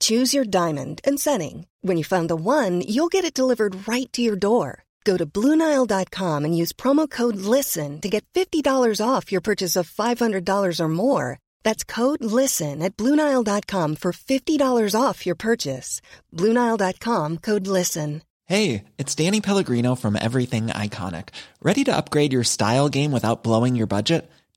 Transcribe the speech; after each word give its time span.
Choose 0.00 0.34
your 0.34 0.44
diamond 0.44 1.00
and 1.04 1.18
setting. 1.18 1.66
When 1.80 1.96
you 1.96 2.04
find 2.04 2.28
the 2.28 2.36
one, 2.36 2.82
you'll 2.82 3.08
get 3.08 3.24
it 3.24 3.32
delivered 3.32 3.88
right 3.88 4.12
to 4.12 4.20
your 4.20 4.36
door. 4.36 4.84
Go 5.04 5.16
to 5.16 5.24
Bluenile.com 5.24 6.44
and 6.44 6.56
use 6.56 6.74
promo 6.74 7.08
code 7.08 7.36
LISTEN 7.36 8.02
to 8.02 8.10
get 8.10 8.26
$50 8.34 9.00
off 9.00 9.32
your 9.32 9.40
purchase 9.40 9.74
of 9.74 9.90
$500 9.90 10.80
or 10.80 10.88
more. 10.88 11.38
That's 11.62 11.82
code 11.82 12.22
LISTEN 12.22 12.82
at 12.82 12.96
Bluenile.com 12.98 13.96
for 13.96 14.12
$50 14.12 15.00
off 15.00 15.24
your 15.24 15.34
purchase. 15.34 16.02
Bluenile.com 16.34 17.38
code 17.38 17.66
LISTEN. 17.66 18.22
Hey, 18.44 18.84
it's 18.96 19.14
Danny 19.14 19.40
Pellegrino 19.42 19.94
from 19.94 20.16
Everything 20.16 20.68
Iconic. 20.68 21.28
Ready 21.62 21.84
to 21.84 21.94
upgrade 21.94 22.32
your 22.32 22.44
style 22.44 22.88
game 22.88 23.12
without 23.12 23.42
blowing 23.42 23.76
your 23.76 23.86
budget? 23.86 24.30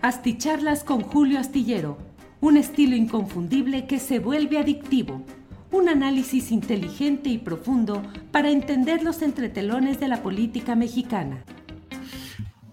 Asticharlas 0.00 0.84
con 0.84 1.00
Julio 1.00 1.40
Astillero, 1.40 1.98
un 2.40 2.56
estilo 2.56 2.94
inconfundible 2.94 3.88
que 3.88 3.98
se 3.98 4.20
vuelve 4.20 4.58
adictivo. 4.58 5.26
Un 5.72 5.88
análisis 5.88 6.52
inteligente 6.52 7.30
y 7.30 7.38
profundo 7.38 8.04
para 8.30 8.52
entender 8.52 9.02
los 9.02 9.22
entretelones 9.22 9.98
de 9.98 10.06
la 10.06 10.22
política 10.22 10.76
mexicana. 10.76 11.44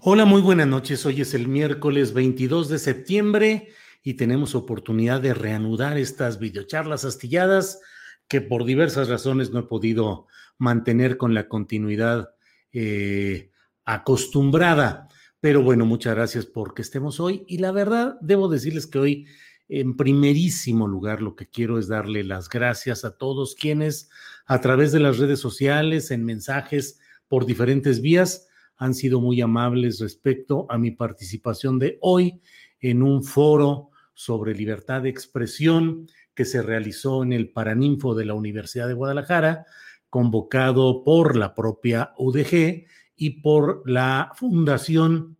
Hola, 0.02 0.24
muy 0.24 0.40
buenas 0.40 0.68
noches. 0.68 1.04
Hoy 1.04 1.20
es 1.20 1.34
el 1.34 1.48
miércoles 1.48 2.14
22 2.14 2.68
de 2.68 2.78
septiembre 2.78 3.68
y 4.04 4.14
tenemos 4.14 4.54
oportunidad 4.54 5.20
de 5.20 5.34
reanudar 5.34 5.98
estas 5.98 6.38
videocharlas 6.38 7.04
astilladas 7.04 7.80
que 8.28 8.40
por 8.40 8.64
diversas 8.64 9.08
razones 9.08 9.50
no 9.50 9.58
he 9.58 9.64
podido 9.64 10.28
mantener 10.58 11.16
con 11.16 11.34
la 11.34 11.48
continuidad 11.48 12.30
eh, 12.72 13.50
acostumbrada. 13.84 15.08
Pero 15.40 15.62
bueno, 15.62 15.84
muchas 15.84 16.14
gracias 16.14 16.46
por 16.46 16.74
que 16.74 16.82
estemos 16.82 17.20
hoy. 17.20 17.44
Y 17.46 17.58
la 17.58 17.72
verdad, 17.72 18.16
debo 18.20 18.48
decirles 18.48 18.86
que 18.86 18.98
hoy, 18.98 19.26
en 19.68 19.96
primerísimo 19.96 20.88
lugar, 20.88 21.20
lo 21.20 21.36
que 21.36 21.46
quiero 21.46 21.78
es 21.78 21.88
darle 21.88 22.24
las 22.24 22.48
gracias 22.48 23.04
a 23.04 23.16
todos 23.16 23.54
quienes 23.54 24.08
a 24.46 24.60
través 24.60 24.92
de 24.92 25.00
las 25.00 25.18
redes 25.18 25.40
sociales, 25.40 26.10
en 26.10 26.24
mensajes 26.24 26.98
por 27.28 27.46
diferentes 27.46 28.00
vías, 28.00 28.46
han 28.76 28.94
sido 28.94 29.20
muy 29.20 29.40
amables 29.40 30.00
respecto 30.00 30.66
a 30.70 30.78
mi 30.78 30.90
participación 30.90 31.78
de 31.78 31.98
hoy 32.00 32.40
en 32.80 33.02
un 33.02 33.24
foro 33.24 33.90
sobre 34.14 34.54
libertad 34.54 35.02
de 35.02 35.08
expresión 35.08 36.08
que 36.34 36.44
se 36.44 36.62
realizó 36.62 37.22
en 37.22 37.32
el 37.32 37.50
Paraninfo 37.50 38.14
de 38.14 38.26
la 38.26 38.34
Universidad 38.34 38.86
de 38.86 38.94
Guadalajara, 38.94 39.66
convocado 40.10 41.02
por 41.02 41.36
la 41.36 41.54
propia 41.54 42.12
UDG 42.18 42.84
y 43.16 43.40
por 43.40 43.82
la 43.88 44.32
Fundación 44.36 45.36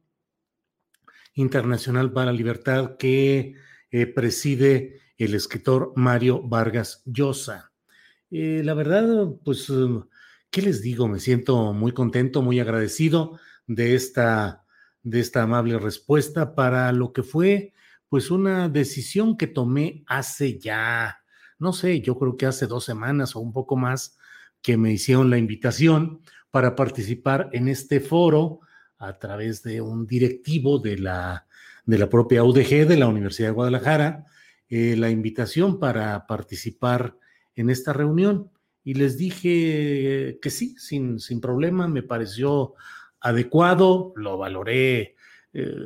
Internacional 1.34 2.12
para 2.12 2.26
la 2.26 2.32
Libertad 2.32 2.96
que 2.96 3.54
eh, 3.90 4.06
preside 4.06 5.00
el 5.18 5.34
escritor 5.34 5.92
Mario 5.94 6.42
Vargas 6.42 7.02
Llosa. 7.04 7.72
Eh, 8.30 8.62
la 8.64 8.74
verdad, 8.74 9.28
pues, 9.44 9.70
¿qué 10.50 10.62
les 10.62 10.82
digo? 10.82 11.08
Me 11.08 11.20
siento 11.20 11.72
muy 11.72 11.92
contento, 11.92 12.42
muy 12.42 12.58
agradecido 12.58 13.38
de 13.66 13.94
esta, 13.94 14.64
de 15.02 15.20
esta 15.20 15.42
amable 15.42 15.78
respuesta 15.78 16.54
para 16.54 16.90
lo 16.92 17.12
que 17.12 17.22
fue, 17.22 17.74
pues, 18.08 18.30
una 18.30 18.68
decisión 18.68 19.36
que 19.36 19.46
tomé 19.46 20.04
hace 20.06 20.58
ya, 20.58 21.18
no 21.58 21.72
sé, 21.72 22.00
yo 22.00 22.18
creo 22.18 22.36
que 22.36 22.46
hace 22.46 22.66
dos 22.66 22.84
semanas 22.84 23.36
o 23.36 23.40
un 23.40 23.52
poco 23.52 23.76
más 23.76 24.18
que 24.62 24.76
me 24.76 24.92
hicieron 24.92 25.30
la 25.30 25.38
invitación 25.38 26.22
para 26.56 26.74
participar 26.74 27.50
en 27.52 27.68
este 27.68 28.00
foro 28.00 28.60
a 28.96 29.18
través 29.18 29.62
de 29.62 29.82
un 29.82 30.06
directivo 30.06 30.78
de 30.78 30.96
la, 30.96 31.46
de 31.84 31.98
la 31.98 32.08
propia 32.08 32.44
UDG 32.44 32.88
de 32.88 32.96
la 32.96 33.08
Universidad 33.08 33.48
de 33.48 33.54
Guadalajara, 33.54 34.24
eh, 34.70 34.96
la 34.96 35.10
invitación 35.10 35.78
para 35.78 36.26
participar 36.26 37.18
en 37.56 37.68
esta 37.68 37.92
reunión. 37.92 38.50
Y 38.84 38.94
les 38.94 39.18
dije 39.18 40.38
que 40.40 40.48
sí, 40.48 40.74
sin, 40.78 41.20
sin 41.20 41.42
problema, 41.42 41.88
me 41.88 42.02
pareció 42.02 42.72
adecuado, 43.20 44.14
lo 44.16 44.38
valoré 44.38 45.14
eh, 45.52 45.76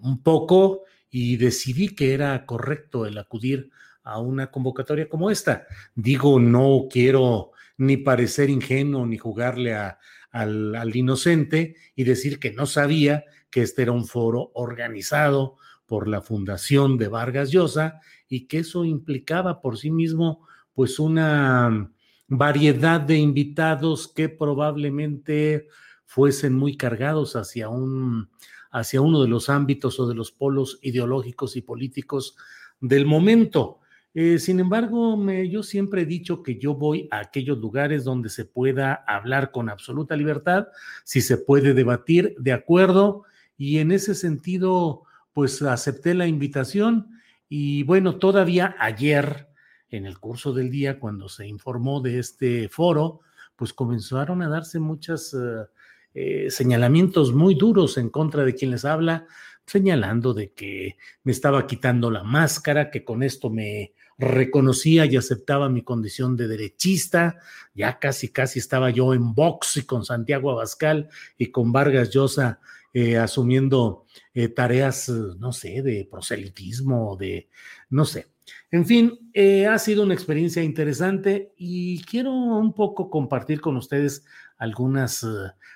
un 0.00 0.24
poco 0.24 0.82
y 1.08 1.36
decidí 1.36 1.94
que 1.94 2.14
era 2.14 2.44
correcto 2.46 3.06
el 3.06 3.16
acudir 3.16 3.70
a 4.02 4.18
una 4.18 4.50
convocatoria 4.50 5.08
como 5.08 5.30
esta. 5.30 5.68
Digo, 5.94 6.40
no 6.40 6.88
quiero 6.90 7.52
ni 7.78 7.96
parecer 7.96 8.50
ingenuo 8.50 9.06
ni 9.06 9.18
jugarle 9.18 9.74
al, 9.74 10.74
al 10.74 10.96
inocente 10.96 11.76
y 11.94 12.04
decir 12.04 12.38
que 12.38 12.52
no 12.52 12.66
sabía 12.66 13.24
que 13.50 13.62
este 13.62 13.82
era 13.82 13.92
un 13.92 14.06
foro 14.06 14.50
organizado 14.54 15.56
por 15.86 16.08
la 16.08 16.20
Fundación 16.20 16.98
de 16.98 17.08
Vargas 17.08 17.50
Llosa 17.50 18.00
y 18.28 18.46
que 18.46 18.58
eso 18.58 18.84
implicaba 18.84 19.60
por 19.60 19.78
sí 19.78 19.90
mismo 19.90 20.46
pues 20.74 20.98
una 20.98 21.90
variedad 22.28 23.00
de 23.00 23.16
invitados 23.16 24.08
que 24.08 24.28
probablemente 24.28 25.68
fuesen 26.04 26.54
muy 26.54 26.76
cargados 26.76 27.36
hacia 27.36 27.68
un 27.68 28.28
hacia 28.70 29.00
uno 29.00 29.22
de 29.22 29.28
los 29.28 29.48
ámbitos 29.48 29.98
o 30.00 30.06
de 30.06 30.14
los 30.14 30.32
polos 30.32 30.78
ideológicos 30.82 31.56
y 31.56 31.62
políticos 31.62 32.36
del 32.80 33.06
momento. 33.06 33.80
Eh, 34.18 34.38
sin 34.38 34.60
embargo, 34.60 35.22
yo 35.42 35.62
siempre 35.62 36.00
he 36.00 36.06
dicho 36.06 36.42
que 36.42 36.56
yo 36.56 36.74
voy 36.74 37.06
a 37.10 37.18
aquellos 37.18 37.58
lugares 37.58 38.02
donde 38.02 38.30
se 38.30 38.46
pueda 38.46 38.94
hablar 39.06 39.50
con 39.50 39.68
absoluta 39.68 40.16
libertad, 40.16 40.68
si 41.04 41.20
se 41.20 41.36
puede 41.36 41.74
debatir 41.74 42.34
de 42.38 42.54
acuerdo, 42.54 43.24
y 43.58 43.76
en 43.76 43.92
ese 43.92 44.14
sentido, 44.14 45.02
pues 45.34 45.60
acepté 45.60 46.14
la 46.14 46.26
invitación. 46.26 47.10
Y 47.50 47.82
bueno, 47.82 48.16
todavía 48.16 48.74
ayer, 48.78 49.48
en 49.90 50.06
el 50.06 50.18
curso 50.18 50.54
del 50.54 50.70
día, 50.70 50.98
cuando 50.98 51.28
se 51.28 51.46
informó 51.46 52.00
de 52.00 52.18
este 52.18 52.70
foro, 52.70 53.20
pues 53.54 53.74
comenzaron 53.74 54.40
a 54.40 54.48
darse 54.48 54.78
muchos 54.78 55.34
eh, 55.34 55.66
eh, 56.14 56.50
señalamientos 56.50 57.34
muy 57.34 57.54
duros 57.54 57.98
en 57.98 58.08
contra 58.08 58.46
de 58.46 58.54
quien 58.54 58.70
les 58.70 58.86
habla, 58.86 59.26
señalando 59.66 60.32
de 60.32 60.52
que 60.52 60.96
me 61.22 61.32
estaba 61.32 61.66
quitando 61.66 62.10
la 62.10 62.22
máscara, 62.22 62.90
que 62.90 63.04
con 63.04 63.22
esto 63.22 63.50
me 63.50 63.92
reconocía 64.18 65.04
y 65.06 65.16
aceptaba 65.16 65.68
mi 65.68 65.82
condición 65.82 66.36
de 66.36 66.48
derechista, 66.48 67.38
ya 67.74 67.98
casi, 67.98 68.28
casi 68.28 68.58
estaba 68.58 68.90
yo 68.90 69.14
en 69.14 69.34
box 69.34 69.78
y 69.78 69.82
con 69.82 70.04
Santiago 70.04 70.50
Abascal 70.50 71.08
y 71.36 71.50
con 71.50 71.72
Vargas 71.72 72.10
Llosa 72.10 72.60
eh, 72.94 73.18
asumiendo 73.18 74.06
eh, 74.32 74.48
tareas, 74.48 75.10
no 75.10 75.52
sé, 75.52 75.82
de 75.82 76.08
proselitismo, 76.10 77.16
de, 77.16 77.50
no 77.90 78.06
sé. 78.06 78.28
En 78.70 78.86
fin, 78.86 79.30
eh, 79.34 79.66
ha 79.66 79.78
sido 79.78 80.02
una 80.02 80.14
experiencia 80.14 80.62
interesante 80.62 81.52
y 81.58 82.02
quiero 82.04 82.32
un 82.32 82.72
poco 82.72 83.10
compartir 83.10 83.60
con 83.60 83.76
ustedes 83.76 84.24
algunas 84.56 85.26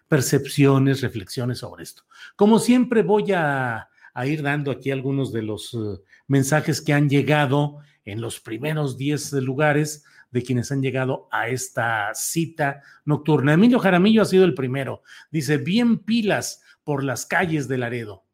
percepciones, 0.09 1.03
reflexiones 1.03 1.59
sobre 1.59 1.83
esto. 1.83 2.05
Como 2.37 2.59
siempre 2.59 3.03
voy 3.03 3.33
a, 3.33 3.91
a 4.15 4.27
ir 4.27 4.43
dando 4.43 4.71
aquí 4.71 4.91
algunos 4.91 5.33
de 5.33 5.43
los 5.43 5.77
mensajes 6.27 6.81
que 6.81 6.93
han 6.93 7.09
llegado 7.09 7.79
en 8.05 8.21
los 8.21 8.41
primeros 8.41 8.97
10 8.97 9.33
lugares 9.35 10.05
de 10.31 10.43
quienes 10.43 10.71
han 10.73 10.83
llegado 10.83 11.29
a 11.31 11.49
esta 11.49 12.11
cita 12.15 12.83
nocturna. 13.05 13.55
Emilio 13.55 13.79
Jaramillo 13.79 14.23
ha 14.23 14.27
sido 14.27 14.45
el 14.45 14.55
primero. 14.55 15.03
Dice, 15.31 15.59
bien 15.59 15.99
pilas 15.99 16.63
por 16.85 17.05
las 17.05 17.27
calles 17.27 17.69
de 17.69 17.79
Laredo. 17.79 18.25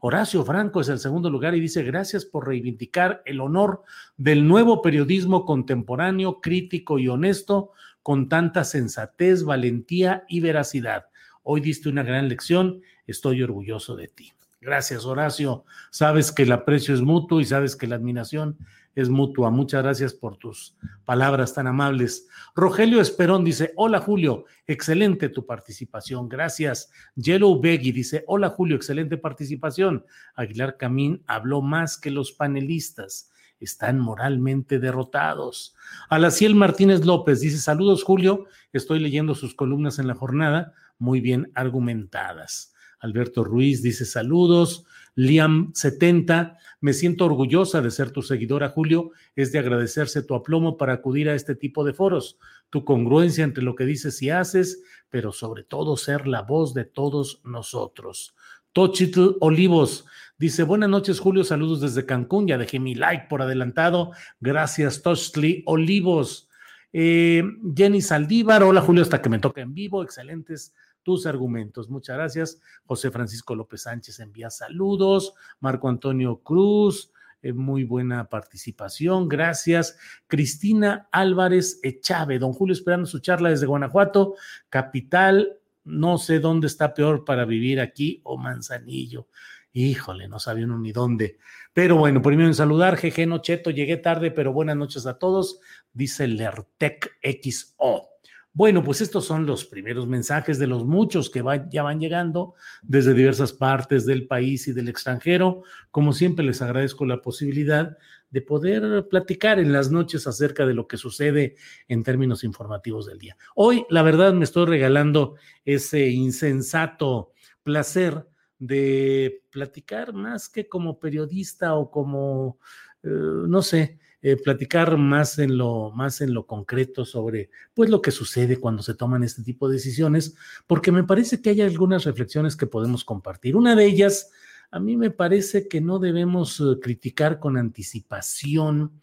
Horacio 0.00 0.44
Franco 0.44 0.80
es 0.80 0.88
el 0.88 0.98
segundo 0.98 1.30
lugar 1.30 1.54
y 1.54 1.60
dice, 1.60 1.84
gracias 1.84 2.24
por 2.24 2.48
reivindicar 2.48 3.22
el 3.24 3.40
honor 3.40 3.84
del 4.16 4.48
nuevo 4.48 4.82
periodismo 4.82 5.44
contemporáneo, 5.44 6.40
crítico 6.40 6.98
y 6.98 7.06
honesto 7.06 7.70
con 8.02 8.28
tanta 8.28 8.64
sensatez, 8.64 9.44
valentía 9.44 10.24
y 10.28 10.40
veracidad. 10.40 11.06
Hoy 11.44 11.60
diste 11.60 11.88
una 11.88 12.02
gran 12.02 12.28
lección, 12.28 12.82
estoy 13.06 13.42
orgulloso 13.42 13.94
de 13.94 14.08
ti. 14.08 14.32
Gracias, 14.64 15.04
Horacio. 15.04 15.66
Sabes 15.90 16.32
que 16.32 16.44
el 16.44 16.52
aprecio 16.52 16.94
es 16.94 17.02
mutuo 17.02 17.38
y 17.38 17.44
sabes 17.44 17.76
que 17.76 17.86
la 17.86 17.96
admiración 17.96 18.56
es 18.94 19.10
mutua. 19.10 19.50
Muchas 19.50 19.82
gracias 19.82 20.14
por 20.14 20.38
tus 20.38 20.74
palabras 21.04 21.52
tan 21.52 21.66
amables. 21.66 22.28
Rogelio 22.56 23.02
Esperón 23.02 23.44
dice, 23.44 23.74
hola 23.76 24.00
Julio, 24.00 24.46
excelente 24.66 25.28
tu 25.28 25.44
participación. 25.44 26.30
Gracias. 26.30 26.90
Yellow 27.14 27.60
Beggy 27.60 27.92
dice, 27.92 28.24
hola 28.26 28.48
Julio, 28.48 28.76
excelente 28.76 29.18
participación. 29.18 30.06
Aguilar 30.34 30.78
Camín 30.78 31.22
habló 31.26 31.60
más 31.60 31.98
que 31.98 32.10
los 32.10 32.32
panelistas. 32.32 33.30
Están 33.60 33.98
moralmente 34.00 34.78
derrotados. 34.78 35.76
Alaciel 36.08 36.54
Martínez 36.54 37.04
López 37.04 37.40
dice, 37.40 37.58
saludos 37.58 38.02
Julio, 38.02 38.46
estoy 38.72 38.98
leyendo 38.98 39.34
sus 39.34 39.54
columnas 39.54 39.98
en 39.98 40.06
la 40.06 40.14
jornada, 40.14 40.72
muy 40.98 41.20
bien 41.20 41.52
argumentadas. 41.54 42.73
Alberto 43.04 43.44
Ruiz 43.44 43.82
dice 43.82 44.06
saludos. 44.06 44.86
Liam70, 45.14 46.56
me 46.80 46.92
siento 46.92 47.26
orgullosa 47.26 47.80
de 47.82 47.90
ser 47.90 48.10
tu 48.10 48.22
seguidora, 48.22 48.70
Julio. 48.70 49.10
Es 49.36 49.52
de 49.52 49.58
agradecerse 49.58 50.22
tu 50.22 50.34
aplomo 50.34 50.76
para 50.76 50.94
acudir 50.94 51.28
a 51.28 51.34
este 51.34 51.54
tipo 51.54 51.84
de 51.84 51.92
foros, 51.92 52.38
tu 52.70 52.84
congruencia 52.84 53.44
entre 53.44 53.62
lo 53.62 53.76
que 53.76 53.84
dices 53.84 54.20
y 54.22 54.30
haces, 54.30 54.82
pero 55.10 55.30
sobre 55.30 55.62
todo 55.62 55.96
ser 55.96 56.26
la 56.26 56.42
voz 56.42 56.74
de 56.74 56.84
todos 56.84 57.42
nosotros. 57.44 58.34
Tochitl 58.72 59.36
Olivos 59.40 60.06
dice: 60.38 60.64
Buenas 60.64 60.88
noches, 60.88 61.20
Julio. 61.20 61.44
Saludos 61.44 61.82
desde 61.82 62.06
Cancún. 62.06 62.48
Ya 62.48 62.58
dejé 62.58 62.80
mi 62.80 62.94
like 62.94 63.26
por 63.28 63.42
adelantado. 63.42 64.12
Gracias, 64.40 65.02
Tochitl 65.02 65.62
Olivos. 65.66 66.48
Eh, 66.92 67.42
Jenny 67.76 68.00
Saldívar, 68.00 68.62
hola 68.62 68.80
Julio, 68.80 69.02
hasta 69.02 69.20
que 69.20 69.28
me 69.28 69.40
toque 69.40 69.60
en 69.60 69.74
vivo. 69.74 70.02
Excelentes 70.02 70.72
tus 71.04 71.26
argumentos. 71.26 71.88
Muchas 71.88 72.16
gracias. 72.16 72.60
José 72.86 73.12
Francisco 73.12 73.54
López 73.54 73.82
Sánchez 73.82 74.18
envía 74.18 74.50
saludos. 74.50 75.34
Marco 75.60 75.88
Antonio 75.88 76.40
Cruz, 76.40 77.12
eh, 77.42 77.52
muy 77.52 77.84
buena 77.84 78.28
participación. 78.28 79.28
Gracias. 79.28 79.96
Cristina 80.26 81.08
Álvarez 81.12 81.78
Echave, 81.82 82.38
don 82.40 82.52
Julio 82.52 82.72
esperando 82.72 83.06
su 83.06 83.20
charla 83.20 83.50
desde 83.50 83.66
Guanajuato, 83.66 84.34
capital. 84.68 85.58
No 85.84 86.18
sé 86.18 86.40
dónde 86.40 86.66
está 86.66 86.94
peor 86.94 87.24
para 87.24 87.44
vivir 87.44 87.80
aquí 87.80 88.20
o 88.24 88.38
Manzanillo. 88.38 89.28
Híjole, 89.76 90.28
no 90.28 90.38
sabía 90.38 90.64
uno 90.64 90.78
ni 90.78 90.92
dónde. 90.92 91.38
Pero 91.72 91.96
bueno, 91.96 92.22
primero 92.22 92.48
en 92.48 92.54
saludar, 92.54 92.96
Jeje 92.96 93.26
Nocheto, 93.26 93.70
llegué 93.70 93.96
tarde, 93.96 94.30
pero 94.30 94.52
buenas 94.52 94.76
noches 94.76 95.04
a 95.04 95.18
todos, 95.18 95.58
dice 95.92 96.28
Lertec 96.28 97.18
XO. 97.20 98.13
Bueno, 98.56 98.84
pues 98.84 99.00
estos 99.00 99.24
son 99.24 99.46
los 99.46 99.64
primeros 99.64 100.06
mensajes 100.06 100.60
de 100.60 100.68
los 100.68 100.84
muchos 100.84 101.28
que 101.28 101.42
ya 101.72 101.82
van 101.82 101.98
llegando 101.98 102.54
desde 102.82 103.12
diversas 103.12 103.52
partes 103.52 104.06
del 104.06 104.28
país 104.28 104.68
y 104.68 104.72
del 104.72 104.88
extranjero. 104.88 105.64
Como 105.90 106.12
siempre, 106.12 106.44
les 106.44 106.62
agradezco 106.62 107.04
la 107.04 107.20
posibilidad 107.20 107.98
de 108.30 108.42
poder 108.42 109.08
platicar 109.08 109.58
en 109.58 109.72
las 109.72 109.90
noches 109.90 110.28
acerca 110.28 110.66
de 110.66 110.74
lo 110.74 110.86
que 110.86 110.96
sucede 110.96 111.56
en 111.88 112.04
términos 112.04 112.44
informativos 112.44 113.06
del 113.06 113.18
día. 113.18 113.36
Hoy, 113.56 113.86
la 113.90 114.02
verdad, 114.02 114.32
me 114.34 114.44
estoy 114.44 114.66
regalando 114.66 115.34
ese 115.64 116.06
insensato 116.10 117.32
placer 117.64 118.24
de 118.60 119.42
platicar 119.50 120.12
más 120.12 120.48
que 120.48 120.68
como 120.68 121.00
periodista 121.00 121.74
o 121.74 121.90
como, 121.90 122.60
eh, 123.02 123.08
no 123.08 123.62
sé, 123.62 123.98
eh, 124.26 124.38
platicar 124.38 124.96
más 124.96 125.38
en 125.38 125.58
lo 125.58 125.90
más 125.90 126.22
en 126.22 126.32
lo 126.32 126.46
concreto 126.46 127.04
sobre 127.04 127.50
pues 127.74 127.90
lo 127.90 128.00
que 128.00 128.10
sucede 128.10 128.56
cuando 128.56 128.82
se 128.82 128.94
toman 128.94 129.22
este 129.22 129.42
tipo 129.42 129.68
de 129.68 129.74
decisiones, 129.74 130.34
porque 130.66 130.90
me 130.90 131.04
parece 131.04 131.42
que 131.42 131.50
hay 131.50 131.60
algunas 131.60 132.04
reflexiones 132.04 132.56
que 132.56 132.66
podemos 132.66 133.04
compartir. 133.04 133.54
Una 133.54 133.76
de 133.76 133.84
ellas, 133.84 134.30
a 134.70 134.80
mí 134.80 134.96
me 134.96 135.10
parece 135.10 135.68
que 135.68 135.82
no 135.82 135.98
debemos 135.98 136.58
eh, 136.58 136.80
criticar 136.80 137.38
con 137.38 137.58
anticipación 137.58 138.98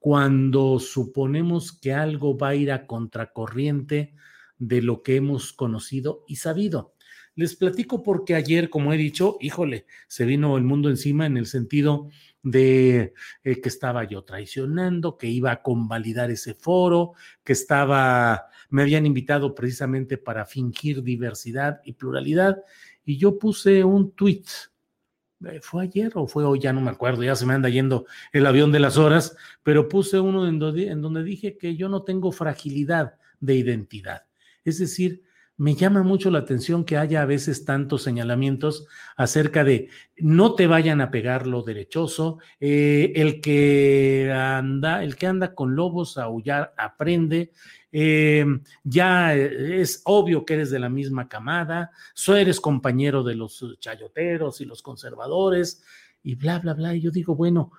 cuando 0.00 0.80
suponemos 0.80 1.70
que 1.70 1.92
algo 1.92 2.36
va 2.36 2.48
a 2.48 2.54
ir 2.56 2.72
a 2.72 2.88
contracorriente 2.88 4.12
de 4.58 4.82
lo 4.82 5.04
que 5.04 5.14
hemos 5.14 5.52
conocido 5.52 6.24
y 6.26 6.34
sabido. 6.34 6.94
Les 7.36 7.54
platico 7.54 8.02
porque 8.02 8.34
ayer, 8.34 8.70
como 8.70 8.92
he 8.92 8.96
dicho, 8.96 9.36
híjole, 9.40 9.86
se 10.08 10.24
vino 10.24 10.56
el 10.56 10.64
mundo 10.64 10.90
encima 10.90 11.26
en 11.26 11.36
el 11.36 11.46
sentido 11.46 12.08
de 12.44 13.14
eh, 13.42 13.60
que 13.60 13.68
estaba 13.68 14.04
yo 14.04 14.22
traicionando, 14.22 15.16
que 15.16 15.26
iba 15.26 15.50
a 15.50 15.62
convalidar 15.62 16.30
ese 16.30 16.54
foro, 16.54 17.14
que 17.42 17.54
estaba, 17.54 18.46
me 18.68 18.82
habían 18.82 19.06
invitado 19.06 19.54
precisamente 19.54 20.18
para 20.18 20.44
fingir 20.44 21.02
diversidad 21.02 21.80
y 21.84 21.94
pluralidad, 21.94 22.62
y 23.04 23.16
yo 23.16 23.38
puse 23.38 23.82
un 23.82 24.12
tweet. 24.12 24.44
Eh, 25.46 25.60
¿Fue 25.62 25.84
ayer 25.84 26.12
o 26.14 26.26
fue 26.26 26.44
hoy? 26.44 26.60
Ya 26.60 26.72
no 26.72 26.80
me 26.82 26.90
acuerdo, 26.90 27.24
ya 27.24 27.34
se 27.34 27.46
me 27.46 27.54
anda 27.54 27.70
yendo 27.70 28.06
el 28.32 28.46
avión 28.46 28.70
de 28.72 28.80
las 28.80 28.98
horas, 28.98 29.36
pero 29.62 29.88
puse 29.88 30.20
uno 30.20 30.46
en 30.46 30.58
donde, 30.58 30.88
en 30.88 31.00
donde 31.00 31.24
dije 31.24 31.56
que 31.56 31.76
yo 31.76 31.88
no 31.88 32.02
tengo 32.02 32.30
fragilidad 32.30 33.14
de 33.40 33.54
identidad. 33.56 34.26
Es 34.64 34.78
decir, 34.78 35.23
me 35.56 35.74
llama 35.74 36.02
mucho 36.02 36.30
la 36.30 36.40
atención 36.40 36.84
que 36.84 36.96
haya 36.96 37.22
a 37.22 37.26
veces 37.26 37.64
tantos 37.64 38.02
señalamientos 38.02 38.86
acerca 39.16 39.62
de 39.62 39.88
no 40.16 40.54
te 40.54 40.66
vayan 40.66 41.00
a 41.00 41.10
pegar 41.10 41.46
lo 41.46 41.62
derechoso, 41.62 42.38
eh, 42.60 43.12
el 43.16 43.40
que 43.40 44.32
anda, 44.34 45.04
el 45.04 45.16
que 45.16 45.26
anda 45.26 45.54
con 45.54 45.76
lobos 45.76 46.18
a 46.18 46.24
aullar 46.24 46.74
aprende, 46.76 47.52
eh, 47.92 48.44
ya 48.82 49.34
es 49.36 50.02
obvio 50.04 50.44
que 50.44 50.54
eres 50.54 50.70
de 50.70 50.80
la 50.80 50.88
misma 50.88 51.28
camada, 51.28 51.92
so 52.14 52.36
eres 52.36 52.60
compañero 52.60 53.22
de 53.22 53.36
los 53.36 53.64
chayoteros 53.78 54.60
y 54.60 54.64
los 54.64 54.82
conservadores, 54.82 55.84
y 56.24 56.34
bla, 56.34 56.58
bla, 56.58 56.74
bla. 56.74 56.94
Y 56.94 57.02
yo 57.02 57.10
digo, 57.12 57.36
bueno, 57.36 57.70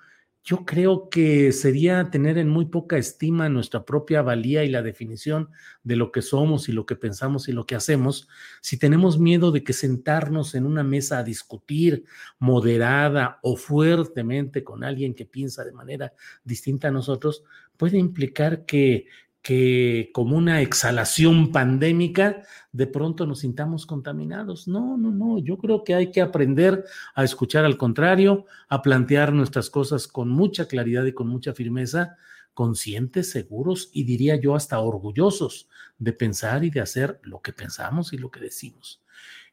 yo 0.46 0.64
creo 0.64 1.10
que 1.10 1.50
sería 1.50 2.08
tener 2.08 2.38
en 2.38 2.48
muy 2.48 2.66
poca 2.66 2.96
estima 2.96 3.48
nuestra 3.48 3.84
propia 3.84 4.22
valía 4.22 4.62
y 4.62 4.70
la 4.70 4.80
definición 4.80 5.50
de 5.82 5.96
lo 5.96 6.12
que 6.12 6.22
somos 6.22 6.68
y 6.68 6.72
lo 6.72 6.86
que 6.86 6.94
pensamos 6.94 7.48
y 7.48 7.52
lo 7.52 7.66
que 7.66 7.74
hacemos 7.74 8.28
si 8.60 8.78
tenemos 8.78 9.18
miedo 9.18 9.50
de 9.50 9.64
que 9.64 9.72
sentarnos 9.72 10.54
en 10.54 10.64
una 10.64 10.84
mesa 10.84 11.18
a 11.18 11.24
discutir 11.24 12.04
moderada 12.38 13.40
o 13.42 13.56
fuertemente 13.56 14.62
con 14.62 14.84
alguien 14.84 15.14
que 15.14 15.26
piensa 15.26 15.64
de 15.64 15.72
manera 15.72 16.12
distinta 16.44 16.88
a 16.88 16.92
nosotros 16.92 17.42
puede 17.76 17.98
implicar 17.98 18.64
que 18.66 19.06
que 19.46 20.10
como 20.12 20.36
una 20.36 20.60
exhalación 20.60 21.52
pandémica, 21.52 22.42
de 22.72 22.88
pronto 22.88 23.26
nos 23.26 23.38
sintamos 23.40 23.86
contaminados. 23.86 24.66
No, 24.66 24.96
no, 24.96 25.12
no, 25.12 25.38
yo 25.38 25.56
creo 25.56 25.84
que 25.84 25.94
hay 25.94 26.10
que 26.10 26.20
aprender 26.20 26.84
a 27.14 27.22
escuchar 27.22 27.64
al 27.64 27.76
contrario, 27.76 28.46
a 28.68 28.82
plantear 28.82 29.32
nuestras 29.32 29.70
cosas 29.70 30.08
con 30.08 30.30
mucha 30.30 30.66
claridad 30.66 31.04
y 31.04 31.12
con 31.12 31.28
mucha 31.28 31.54
firmeza, 31.54 32.16
conscientes, 32.54 33.30
seguros 33.30 33.88
y 33.92 34.02
diría 34.02 34.34
yo 34.34 34.56
hasta 34.56 34.80
orgullosos 34.80 35.68
de 35.96 36.12
pensar 36.12 36.64
y 36.64 36.70
de 36.70 36.80
hacer 36.80 37.20
lo 37.22 37.40
que 37.40 37.52
pensamos 37.52 38.12
y 38.12 38.18
lo 38.18 38.32
que 38.32 38.40
decimos. 38.40 39.00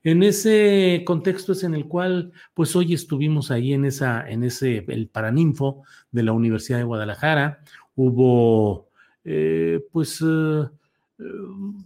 En 0.03 0.23
ese 0.23 1.03
contexto 1.05 1.51
es 1.51 1.63
en 1.63 1.75
el 1.75 1.88
cual, 1.88 2.31
pues 2.55 2.75
hoy 2.75 2.95
estuvimos 2.95 3.51
ahí 3.51 3.73
en 3.73 3.85
esa, 3.85 4.27
en 4.27 4.43
ese, 4.43 4.85
el 4.88 5.07
Paraninfo 5.07 5.83
de 6.12 6.23
la 6.23 6.31
Universidad 6.31 6.79
de 6.79 6.83
Guadalajara. 6.83 7.59
Hubo 7.95 8.89
eh, 9.24 9.80
pues 9.92 10.22
eh, 10.22 10.25
eh, 11.20 11.24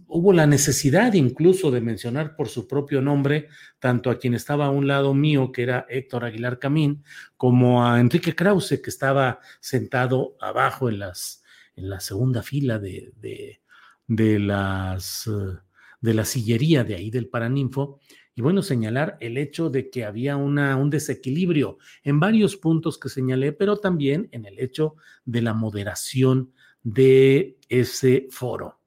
hubo 0.08 0.32
la 0.32 0.46
necesidad 0.46 1.12
incluso 1.12 1.70
de 1.70 1.80
mencionar 1.80 2.34
por 2.34 2.48
su 2.48 2.66
propio 2.66 3.00
nombre 3.00 3.48
tanto 3.78 4.10
a 4.10 4.18
quien 4.18 4.34
estaba 4.34 4.66
a 4.66 4.70
un 4.70 4.86
lado 4.86 5.14
mío, 5.14 5.52
que 5.52 5.62
era 5.62 5.86
Héctor 5.88 6.24
Aguilar 6.24 6.58
Camín, 6.58 7.04
como 7.36 7.86
a 7.86 8.00
Enrique 8.00 8.34
Krause, 8.34 8.80
que 8.82 8.90
estaba 8.90 9.40
sentado 9.60 10.36
abajo 10.40 10.88
en, 10.88 10.98
las, 11.00 11.42
en 11.76 11.90
la 11.90 12.00
segunda 12.00 12.42
fila 12.42 12.78
de, 12.78 13.12
de, 14.06 14.38
las, 14.38 15.30
de 16.00 16.14
la 16.14 16.24
sillería 16.24 16.84
de 16.84 16.96
ahí 16.96 17.10
del 17.10 17.28
Paraninfo. 17.28 18.00
Y 18.34 18.40
bueno, 18.40 18.62
señalar 18.62 19.16
el 19.20 19.36
hecho 19.36 19.68
de 19.68 19.90
que 19.90 20.04
había 20.04 20.36
una, 20.36 20.76
un 20.76 20.90
desequilibrio 20.90 21.78
en 22.04 22.20
varios 22.20 22.56
puntos 22.56 22.96
que 22.96 23.08
señalé, 23.08 23.52
pero 23.52 23.78
también 23.78 24.28
en 24.30 24.46
el 24.46 24.60
hecho 24.60 24.94
de 25.24 25.42
la 25.42 25.54
moderación 25.54 26.52
de 26.94 27.58
ese 27.68 28.28
foro. 28.30 28.80